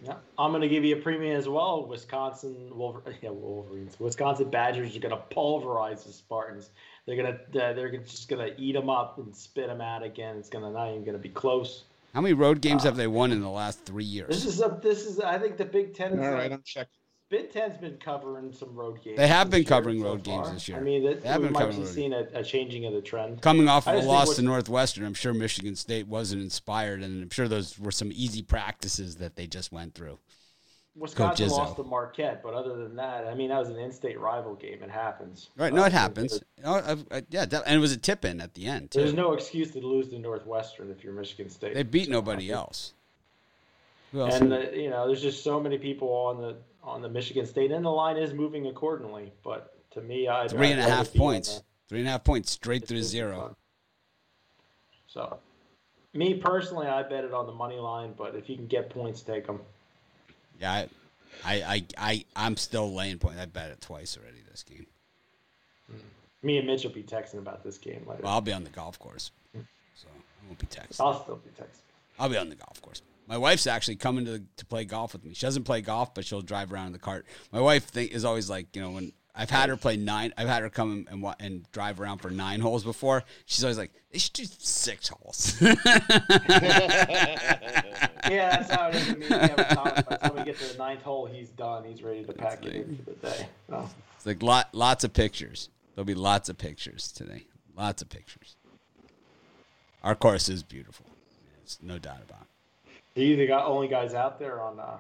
[0.05, 1.87] Yeah, I'm going to give you a premium as well.
[1.87, 3.99] Wisconsin Wolver- yeah, Wolverines.
[3.99, 6.71] Wisconsin Badgers are going to pulverize the Spartans.
[7.07, 10.03] They're going to uh, they're just going to eat them up and spit them out
[10.03, 10.37] again.
[10.37, 11.85] It's going to not even going to be close.
[12.15, 14.29] How many road games have they won in the last three years?
[14.29, 16.13] This is a this is I think the Big Ten.
[16.13, 16.98] Is All right, like- I'm checking.
[17.31, 19.19] Big Ten's been covering some road games.
[19.19, 20.79] They have been covering so road games this year.
[20.79, 22.95] I mean, that, They have we been might covering be seeing a, a changing of
[22.95, 23.43] the trend.
[23.43, 27.31] Coming off of a loss to Northwestern, I'm sure Michigan State wasn't inspired, and I'm
[27.31, 30.19] sure those were some easy practices that they just went through.
[30.97, 34.55] Wisconsin lost to Marquette, but other than that, I mean, that was an in-state rival
[34.55, 34.83] game.
[34.83, 35.51] It happens.
[35.57, 35.73] Right?
[35.73, 36.41] No, Uh, it happens.
[36.65, 39.15] Oh, uh, uh, yeah, that- and it was a tip in at the end There's
[39.15, 41.75] no excuse to lose to Northwestern if you're Michigan State.
[41.75, 42.95] They beat nobody else.
[44.13, 44.41] Who else?
[44.41, 47.71] and uh, you know, there's just so many people on the on the Michigan State,
[47.71, 49.33] and the line is moving accordingly.
[49.45, 51.63] But to me, I Three and a half points.
[51.89, 53.57] Three and a half points straight through zero.
[55.07, 55.39] So,
[56.13, 59.23] me personally, I bet it on the money line, but if you can get points,
[59.23, 59.61] take them.
[60.61, 60.89] Yeah, I,
[61.45, 63.41] I, I, I, I'm still laying points.
[63.41, 64.87] I bet it twice already this game.
[65.91, 65.97] Hmm.
[66.43, 68.23] Me and Mitch will be texting about this game later.
[68.23, 69.63] Well, I'll be on the golf course, hmm.
[69.95, 71.01] so I won't be texting.
[71.01, 71.83] I'll still be texting.
[72.19, 73.03] I'll be on the golf course.
[73.29, 75.35] My wife's actually coming to to play golf with me.
[75.35, 77.27] She doesn't play golf, but she'll drive around in the cart.
[77.53, 80.49] My wife think, is always like, you know, when I've had her play nine, I've
[80.49, 83.23] had her come and wa- and drive around for nine holes before.
[83.47, 85.61] She's always like, they should do six holes.
[88.31, 89.09] Yeah, that's how it is.
[89.09, 89.27] with me.
[89.29, 89.95] We have a time.
[89.95, 91.85] By the time we get to the ninth hole, he's done.
[91.85, 93.49] He's ready to pack it in for the day.
[93.69, 95.69] So, it's like lot, lots of pictures.
[95.95, 97.45] There'll be lots of pictures today.
[97.77, 98.57] Lots of pictures.
[100.03, 101.07] Our course is beautiful.
[101.59, 102.49] There's no doubt about it.
[103.25, 104.97] You the guy, only guys out there on uh,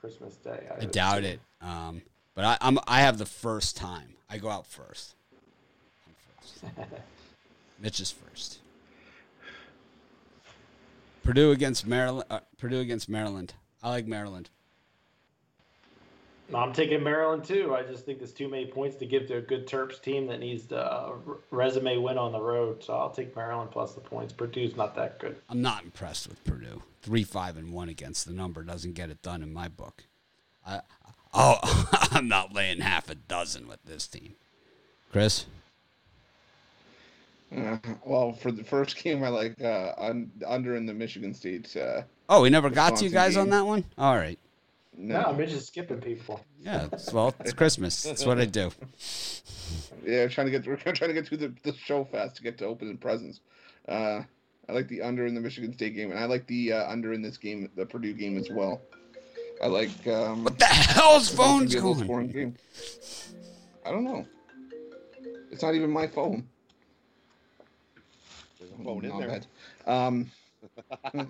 [0.00, 0.66] Christmas Day.
[0.80, 1.40] I doubt it.
[1.60, 2.02] Um,
[2.34, 4.14] but I, I'm I have the first time.
[4.28, 5.14] I go out first.
[6.06, 6.78] I'm first.
[7.80, 8.58] Mitch is first.
[11.22, 12.26] Purdue against Maryland.
[12.30, 13.54] Uh, Purdue against Maryland.
[13.82, 14.50] I like Maryland.
[16.54, 17.74] I'm taking Maryland too.
[17.74, 20.38] I just think there's too many points to give to a good Terps team that
[20.38, 21.12] needs the uh,
[21.50, 22.84] resume win on the road.
[22.84, 24.32] So I'll take Maryland plus the points.
[24.32, 25.36] Purdue's not that good.
[25.48, 26.82] I'm not impressed with Purdue.
[27.02, 30.04] Three, five, and one against the number doesn't get it done in my book.
[30.66, 30.80] I,
[31.34, 34.34] oh, I'm not laying half a dozen with this team.
[35.12, 35.46] Chris,
[37.56, 41.76] Uh, well, for the first game, I like uh, un- under in the Michigan State.
[41.76, 43.84] Uh, oh, we never got to you Wisconsin guys on that one.
[43.98, 44.38] All right,
[44.96, 46.40] No, Mitch is skipping people.
[46.60, 48.02] Yeah, it's, well, it's Christmas.
[48.02, 48.70] That's what I do.
[50.04, 52.58] Yeah, trying to get we're trying to get through the, the show fast to get
[52.58, 53.40] to open opening presents.
[53.88, 54.20] Uh,
[54.68, 57.12] I like the under in the Michigan State game, and I like the uh, under
[57.12, 58.80] in this game, the Purdue game as well.
[59.62, 60.06] I like.
[60.06, 62.54] Um, What the hell's I think phone's gonna be a low game.
[63.84, 64.26] I don't know.
[65.50, 66.46] It's not even my phone.
[68.58, 69.40] There's a phone in there.
[69.86, 70.30] Um,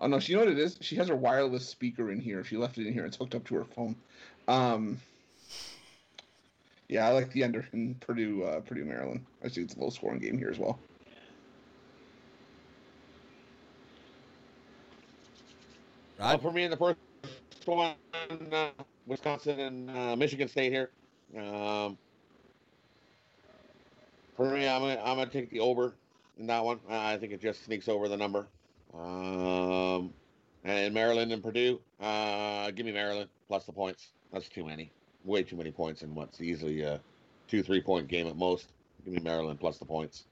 [0.00, 0.78] oh no, she you know what it is.
[0.80, 2.44] She has her wireless speaker in here.
[2.44, 3.04] She left it in here.
[3.04, 3.96] It's hooked up to her phone.
[4.48, 5.00] Um,
[6.88, 9.24] yeah, I like the under in Purdue, uh, Purdue, Maryland.
[9.44, 10.78] I see it's a low scoring game here as well.
[16.18, 16.42] Well, Rod?
[16.42, 16.98] for me in the first
[17.64, 17.94] one,
[18.52, 18.70] uh,
[19.06, 20.90] Wisconsin and uh, Michigan State here.
[21.38, 21.96] Um,
[24.36, 25.94] for me, I'm gonna, I'm gonna take the over
[26.38, 26.80] in that one.
[26.88, 28.46] I think it just sneaks over the number.
[28.92, 29.39] Um,
[30.84, 34.08] and Maryland and Purdue, uh, give me Maryland plus the points.
[34.32, 34.90] That's too many,
[35.24, 37.00] way too many points in what's easily a
[37.48, 38.72] two three point game at most.
[39.04, 40.24] Give me Maryland plus the points.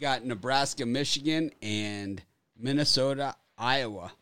[0.00, 2.20] Got Nebraska, Michigan, and
[2.58, 4.12] Minnesota, Iowa.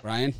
[0.00, 0.34] Brian?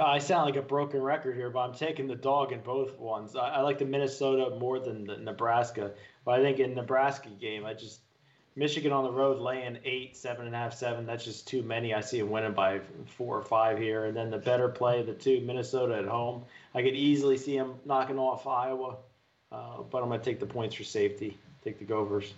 [0.00, 3.36] I sound like a broken record here, but I'm taking the dog in both ones.
[3.36, 5.92] I, I like the Minnesota more than the Nebraska,
[6.24, 8.00] but I think in Nebraska game, I just
[8.56, 11.06] Michigan on the road laying eight, seven and a half, seven.
[11.06, 11.94] That's just too many.
[11.94, 15.12] I see them winning by four or five here, and then the better play, the
[15.14, 16.44] two Minnesota at home.
[16.74, 18.96] I could easily see them knocking off Iowa,
[19.52, 21.38] uh, but I'm gonna take the points for safety.
[21.62, 22.34] Take the Gophers.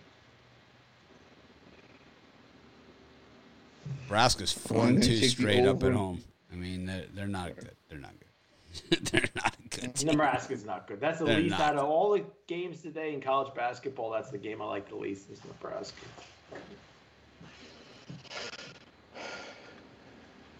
[4.03, 6.23] Nebraska's four and two straight up at home.
[6.53, 7.71] I mean, they're, they're not good.
[7.89, 9.05] They're not good.
[9.13, 9.95] they're not a good.
[9.95, 10.09] Team.
[10.09, 11.01] Nebraska's not good.
[11.01, 11.61] That's the They're least not.
[11.61, 14.11] out of all the games today in college basketball.
[14.11, 15.31] That's the game I like the least.
[15.31, 16.07] Is Nebraska.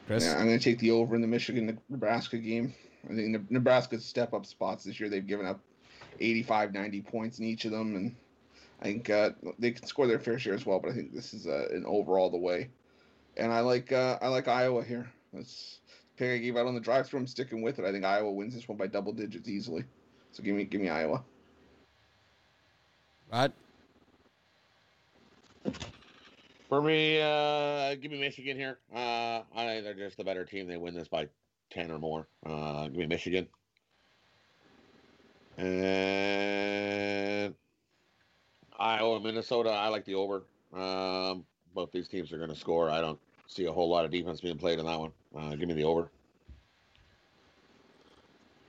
[0.07, 0.25] Chris?
[0.25, 2.75] Yeah, I'm going to take the over in the Michigan Nebraska game.
[3.09, 5.09] I think Nebraska's step up spots this year.
[5.09, 5.61] They've given up
[6.19, 8.17] 85, 90 points in each of them, and
[8.81, 10.81] I think uh, they can score their fair share as well.
[10.81, 12.69] But I think this is uh, an over all the way.
[13.37, 15.09] And I like uh, I like Iowa here.
[15.33, 15.80] That's the
[16.21, 17.21] pick I gave out on the drive-through.
[17.21, 17.85] I'm sticking with it.
[17.85, 19.85] I think Iowa wins this one by double digits easily.
[20.33, 21.25] So give me give me Iowa.
[23.33, 23.53] Rod?
[26.69, 28.79] For me, uh, give me Michigan here.
[28.95, 30.69] Uh, I think they're just the better team.
[30.69, 31.29] They win this by
[31.71, 32.29] ten or more.
[32.47, 33.49] Uh, give me Michigan.
[35.57, 37.55] And
[38.79, 39.71] Iowa, Minnesota.
[39.71, 40.45] I like the over.
[40.73, 41.45] Um,
[41.75, 42.89] both these teams are going to score.
[42.91, 43.19] I don't
[43.51, 45.13] see a whole lot of defense being played in that one.
[45.37, 46.09] Uh, give me the over.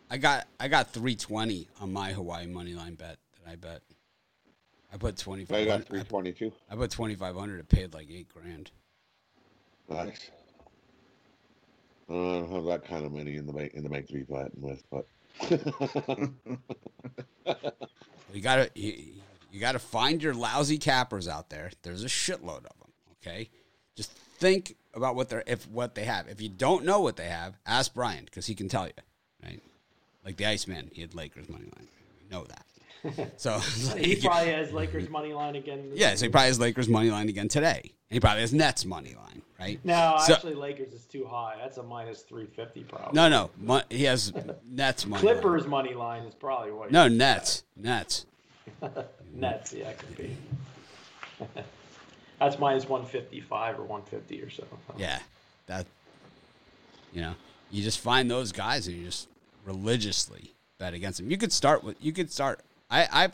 [0.09, 3.81] I got I got 320 on my Hawaii money line bet that I bet.
[4.93, 6.51] I put I got three twenty-two.
[6.69, 8.71] I put 2500 it paid like 8 grand.
[9.87, 10.31] Nice.
[12.09, 14.23] I don't have that kind of money in the make in the make to be
[14.23, 15.07] fighting with, but
[18.33, 19.13] You got to you,
[19.51, 21.71] you got to find your lousy cappers out there.
[21.83, 23.49] There's a shitload of them, okay?
[23.95, 24.11] Just
[24.41, 26.27] think about what they're if what they have.
[26.27, 28.93] If you don't know what they have, ask Brian cuz he can tell you,
[29.43, 29.61] right?
[30.25, 31.87] Like the Iceman, he had Lakers money line.
[32.21, 32.65] You know that.
[33.37, 35.89] So it's He probably has Lakers money line again.
[35.95, 37.81] Yeah, so he probably has Lakers money line again today.
[37.83, 39.79] And he probably has Nets money line, right?
[39.83, 41.55] No, So- actually, Lakers is too high.
[41.59, 43.13] That's a minus three fifty probably.
[43.15, 43.27] No,
[43.65, 43.81] no.
[43.89, 44.31] He has
[44.69, 45.23] Nets money.
[45.23, 45.35] line.
[45.35, 46.91] Clippers money line is probably what.
[46.91, 47.63] No, Nets.
[47.75, 48.25] Nets.
[49.33, 50.37] Nets, yeah, could be.
[52.41, 54.63] That's minus one fifty five or one fifty or so.
[54.97, 55.19] Yeah.
[55.67, 55.85] That
[57.13, 57.35] you know,
[57.69, 59.27] you just find those guys and you just
[59.63, 61.29] religiously bet against them.
[61.29, 63.29] You could start with you could start I I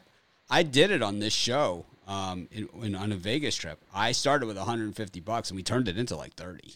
[0.49, 3.79] I did it on this show um in, in on a Vegas trip.
[3.95, 6.75] I started with 150 bucks and we turned it into like 30.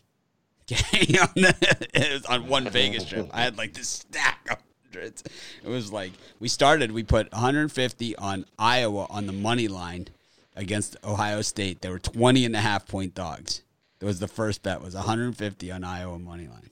[0.72, 3.30] Okay, on, the, on one Vegas trip.
[3.34, 5.22] I had like this stack of hundreds.
[5.62, 10.08] It was like we started, we put 150 on Iowa on the money line
[10.56, 11.82] against Ohio State.
[11.82, 13.64] They were 20 and a half point dogs.
[14.00, 16.72] That was the first bet was 150 on Iowa money line.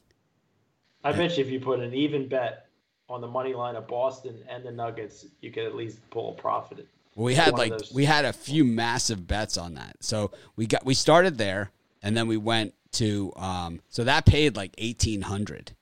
[1.03, 2.67] I bet you if you put an even bet
[3.07, 6.33] on the money line of Boston and the Nuggets, you could at least pull a
[6.33, 6.87] profit.
[7.15, 9.97] Well, we had like we had a few massive bets on that.
[9.99, 11.71] So we got we started there,
[12.01, 13.81] and then we went to um.
[13.89, 15.73] So that paid like eighteen hundred.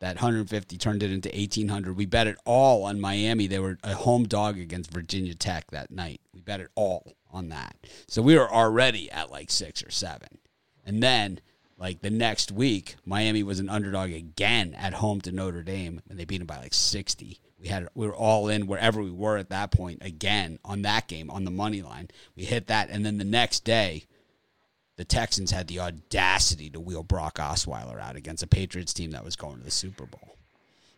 [0.00, 1.94] That 150 turned it into 1800.
[1.94, 3.46] We bet it all on Miami.
[3.46, 6.22] They were a home dog against Virginia Tech that night.
[6.32, 7.76] We bet it all on that.
[8.06, 10.38] So we were already at like six or seven.
[10.84, 11.40] And then,
[11.78, 16.18] like the next week, Miami was an underdog again at home to Notre Dame, and
[16.18, 17.38] they beat them by like 60.
[17.58, 21.08] We had we were all in wherever we were at that point again on that
[21.08, 22.08] game on the money line.
[22.34, 24.04] We hit that, and then the next day,
[24.96, 29.24] the Texans had the audacity to wheel Brock Osweiler out against a Patriots team that
[29.24, 30.36] was going to the Super Bowl.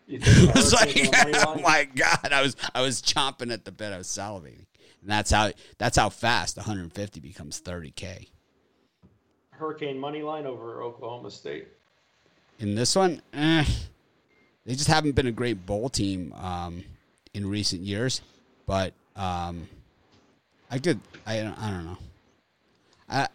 [0.06, 2.82] You think It was like, Hurricanes on the money oh my god, I was I
[2.82, 3.92] was chomping at the bit.
[3.92, 4.66] I was salivating,
[5.02, 8.28] and that's how that's how fast 150 becomes 30k.
[9.50, 11.68] Hurricane money line over Oklahoma State.
[12.58, 13.64] In this one, eh,
[14.64, 16.84] they just haven't been a great bowl team um,
[17.34, 18.22] in recent years.
[18.66, 19.68] But um,
[20.70, 21.98] I could, I, I don't know.
[23.08, 23.28] I,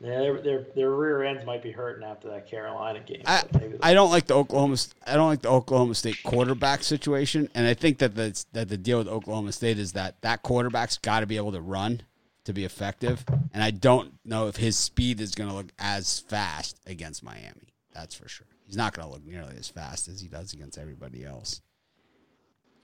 [0.00, 3.22] Yeah, their, their their rear ends might be hurting after that Carolina game.
[3.26, 3.42] I,
[3.82, 4.76] I don't like the Oklahoma.
[5.04, 8.76] I don't like the Oklahoma State quarterback situation, and I think that the that the
[8.76, 12.02] deal with Oklahoma State is that that quarterback's got to be able to run
[12.44, 16.20] to be effective, and I don't know if his speed is going to look as
[16.20, 17.74] fast against Miami.
[17.92, 18.46] That's for sure.
[18.66, 21.60] He's not going to look nearly as fast as he does against everybody else.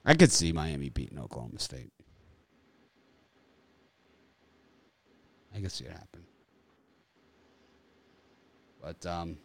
[0.03, 1.93] I could see Miami beating Oklahoma State.
[5.55, 6.25] I could see it happen.
[8.85, 9.37] But um,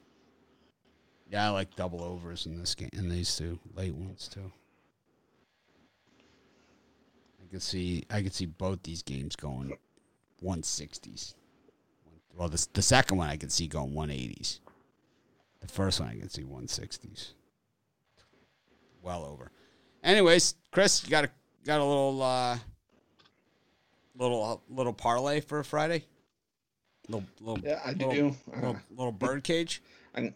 [1.31, 4.53] yeah, I like double overs in this game, in these two late ones too.
[7.43, 9.79] I could see, I could see both these games going
[10.45, 11.35] 160s.
[12.37, 14.61] Well, the the second one I could see going 180s.
[15.61, 17.33] The first one I could see 160s.
[19.03, 19.51] Well over.
[20.05, 21.31] Anyways, Chris, you got a
[21.65, 22.59] got a little uh,
[24.19, 26.05] little little parlay for Friday.
[27.11, 28.37] Little little Yeah, I little, do.
[28.55, 29.83] little, Uh, little bird cage.
[30.15, 30.33] I,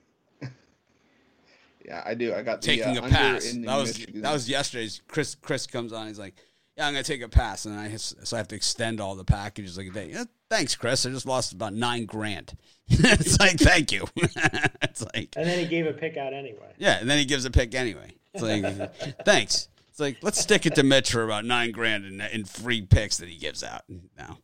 [1.84, 2.34] yeah, I do.
[2.34, 3.52] I got the, taking uh, a pass.
[3.52, 5.02] in That was Michigan- that was yesterday's.
[5.08, 6.06] Chris Chris comes on.
[6.08, 6.34] He's like,
[6.76, 9.24] "Yeah, I'm gonna take a pass," and I so I have to extend all the
[9.24, 10.08] packages like a day.
[10.10, 11.04] Yeah, thanks, Chris.
[11.04, 12.56] I just lost about nine grand.
[12.88, 14.06] it's like, thank you.
[14.16, 16.72] it's like, and then he gave a pick out anyway.
[16.78, 18.12] yeah, and then he gives a pick anyway.
[18.32, 19.68] It's like, thanks.
[19.90, 23.18] It's like let's stick it to Mitch for about nine grand in, in free picks
[23.18, 23.82] that he gives out.
[23.88, 24.38] No,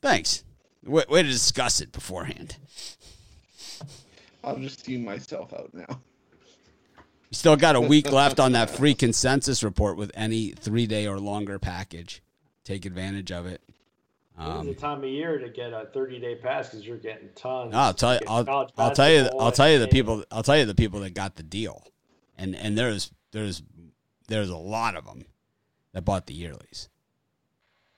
[0.00, 0.44] thanks.
[0.84, 2.56] Way, way to discuss it beforehand.
[4.42, 6.00] I'll just see myself out now.
[7.30, 11.06] You still got a week left on that free consensus report with any three day
[11.06, 12.22] or longer package.
[12.64, 13.60] Take advantage of it.
[14.38, 16.96] This is Um, the time of year to get a 30 day pass because you're
[16.96, 17.74] getting tons.
[17.74, 18.20] I'll tell you.
[18.26, 19.28] I'll, I'll tell you.
[19.38, 20.24] I'll tell you the people.
[20.30, 21.84] I'll tell you the people that got the deal,
[22.38, 23.62] and and there's there's
[24.28, 25.26] there's a lot of them
[25.92, 26.88] that bought the yearlies.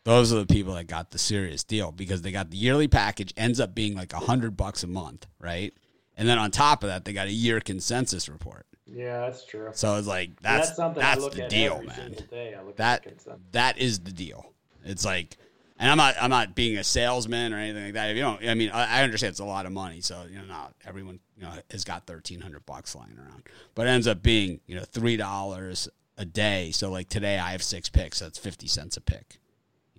[0.05, 3.33] Those are the people that got the serious deal because they got the yearly package
[3.37, 5.73] ends up being like a hundred bucks a month, right?
[6.17, 8.67] And then on top of that, they got a year consensus report.
[8.87, 9.71] Yeah, that's true.
[9.73, 12.17] So it's like And that's something that's, I look the deal, man.
[12.31, 12.55] day.
[12.59, 13.07] I look that
[13.53, 14.53] that is the deal.
[14.85, 15.37] It's like,
[15.79, 18.11] and I'm not I'm not being a salesman or anything like that.
[18.11, 20.37] If you don't, I mean, I, I understand it's a lot of money, so you
[20.37, 23.45] know, not everyone you know has got thirteen hundred bucks lying around,
[23.75, 25.89] but it ends up being you know three dollars
[26.19, 26.73] a day.
[26.73, 29.39] So like today, I have six picks, so it's fifty cents a pick,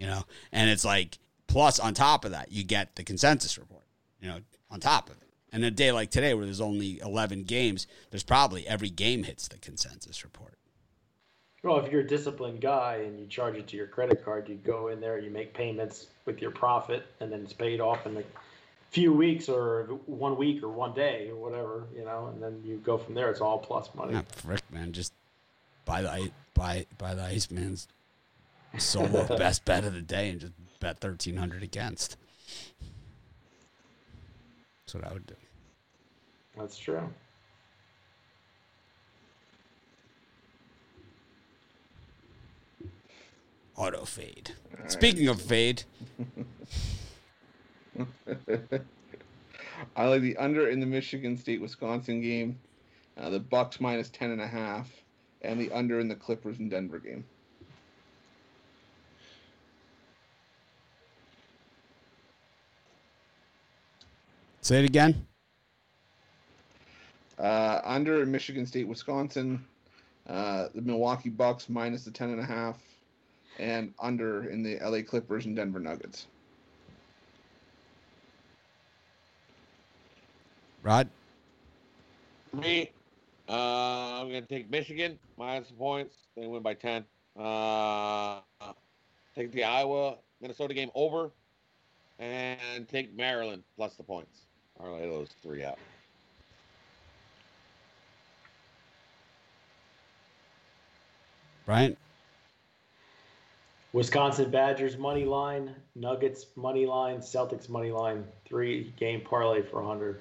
[0.03, 3.85] you know, and it's like plus on top of that, you get the consensus report,
[4.21, 4.39] you know,
[4.69, 5.29] on top of it.
[5.53, 9.47] And a day like today, where there's only eleven games, there's probably every game hits
[9.47, 10.55] the consensus report.
[11.63, 14.55] Well, if you're a disciplined guy and you charge it to your credit card, you
[14.55, 18.17] go in there, you make payments with your profit, and then it's paid off in
[18.17, 18.23] a
[18.89, 22.75] few weeks or one week or one day or whatever, you know, and then you
[22.83, 23.29] go from there.
[23.31, 24.15] It's all plus money.
[24.15, 25.13] Ah, frick, man, just
[25.85, 27.87] buy the buy buy the Iceman's
[28.77, 32.17] solo best bet of the day and just bet thirteen hundred against.
[34.85, 35.35] That's what I would do.
[36.57, 37.09] That's true.
[43.75, 44.51] Auto fade.
[44.87, 45.83] Speaking of fade,
[49.95, 52.59] I like the under in the Michigan State Wisconsin game,
[53.17, 54.91] uh, the Bucks minus ten and a half,
[55.41, 57.25] and the under in the Clippers and Denver game.
[64.63, 65.27] Say it again.
[67.37, 69.63] Uh, under Michigan State Wisconsin,
[70.27, 72.77] uh, the Milwaukee Bucks minus the ten and a half,
[73.59, 76.27] and under in the LA Clippers and Denver Nuggets.
[80.81, 81.07] Rod,
[82.51, 82.91] Me,
[83.47, 86.15] uh, I'm going to take Michigan minus the points.
[86.35, 87.05] They win by 10.
[87.39, 88.41] Uh,
[89.33, 91.31] take the Iowa Minnesota game over
[92.19, 94.42] and take Maryland plus the points.
[94.79, 95.77] I'll those three out.
[101.65, 101.95] Brian,
[103.93, 110.19] Wisconsin Badgers money line, Nuggets money line, Celtics money line, three game parlay for 100.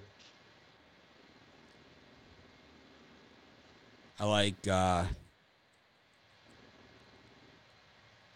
[4.20, 5.04] I like uh,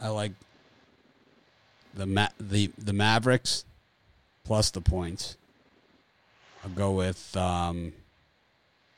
[0.00, 0.32] I like
[1.94, 3.64] the Ma- the the Mavericks
[4.44, 5.36] plus the points.
[6.66, 7.92] I'll go with um,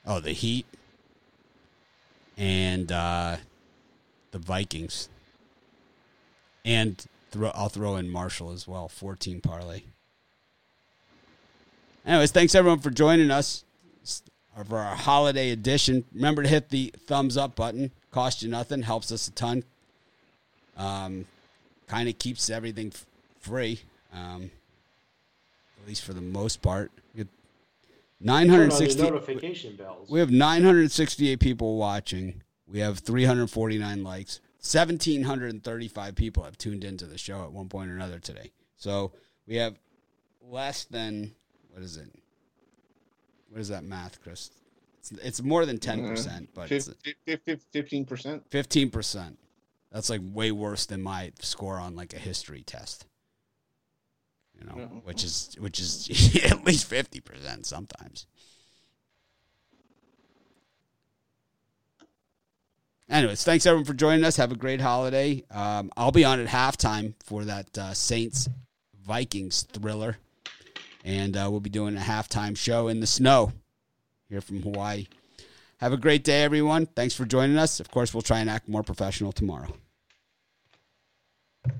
[0.07, 0.65] oh the Heat
[2.39, 3.37] and uh,
[4.31, 5.11] the Vikings,
[6.65, 8.89] and throw, I'll throw in Marshall as well.
[8.89, 9.83] Fourteen parlay.
[12.07, 13.65] Anyways, thanks everyone for joining us
[14.67, 16.07] for our holiday edition.
[16.15, 17.91] Remember to hit the thumbs up button.
[18.11, 19.63] Cost you nothing, helps us a ton.
[20.79, 21.27] Um,
[21.87, 23.05] kind of keeps everything f-
[23.41, 23.81] free,
[24.15, 24.51] um,
[25.83, 26.91] at least for the most part.
[27.15, 29.03] We have Turn on the 960.
[29.03, 30.11] notification bells.
[30.11, 32.43] We have 968 people watching.
[32.67, 34.41] We have 349 likes.
[34.61, 38.51] 1,735 people have tuned into the show at one point or another today.
[38.77, 39.13] So
[39.47, 39.79] we have
[40.43, 41.35] less than,
[41.71, 42.11] what is it?
[43.51, 44.51] What is that math, Chris?
[44.99, 46.45] It's, it's more than 10%, mm-hmm.
[46.55, 46.91] but it's
[47.71, 48.51] Fifteen percent.
[48.51, 49.37] 15%.
[49.93, 53.07] That's like way worse than my score on like a history test.
[54.61, 56.09] You know, which is which is
[56.45, 58.27] at least 50% sometimes.
[63.11, 64.37] Anyways, thanks everyone for joining us.
[64.37, 65.43] Have a great holiday.
[65.51, 68.49] Um, I'll be on at halftime for that uh, Saints
[69.03, 70.19] Vikings thriller,
[71.05, 73.53] and uh, we'll be doing a halftime show in the snow
[74.29, 75.07] here from Hawaii.
[75.79, 76.85] Have a great day, everyone.
[76.85, 77.81] Thanks for joining us.
[77.81, 79.73] Of course, we'll try and act more professional tomorrow.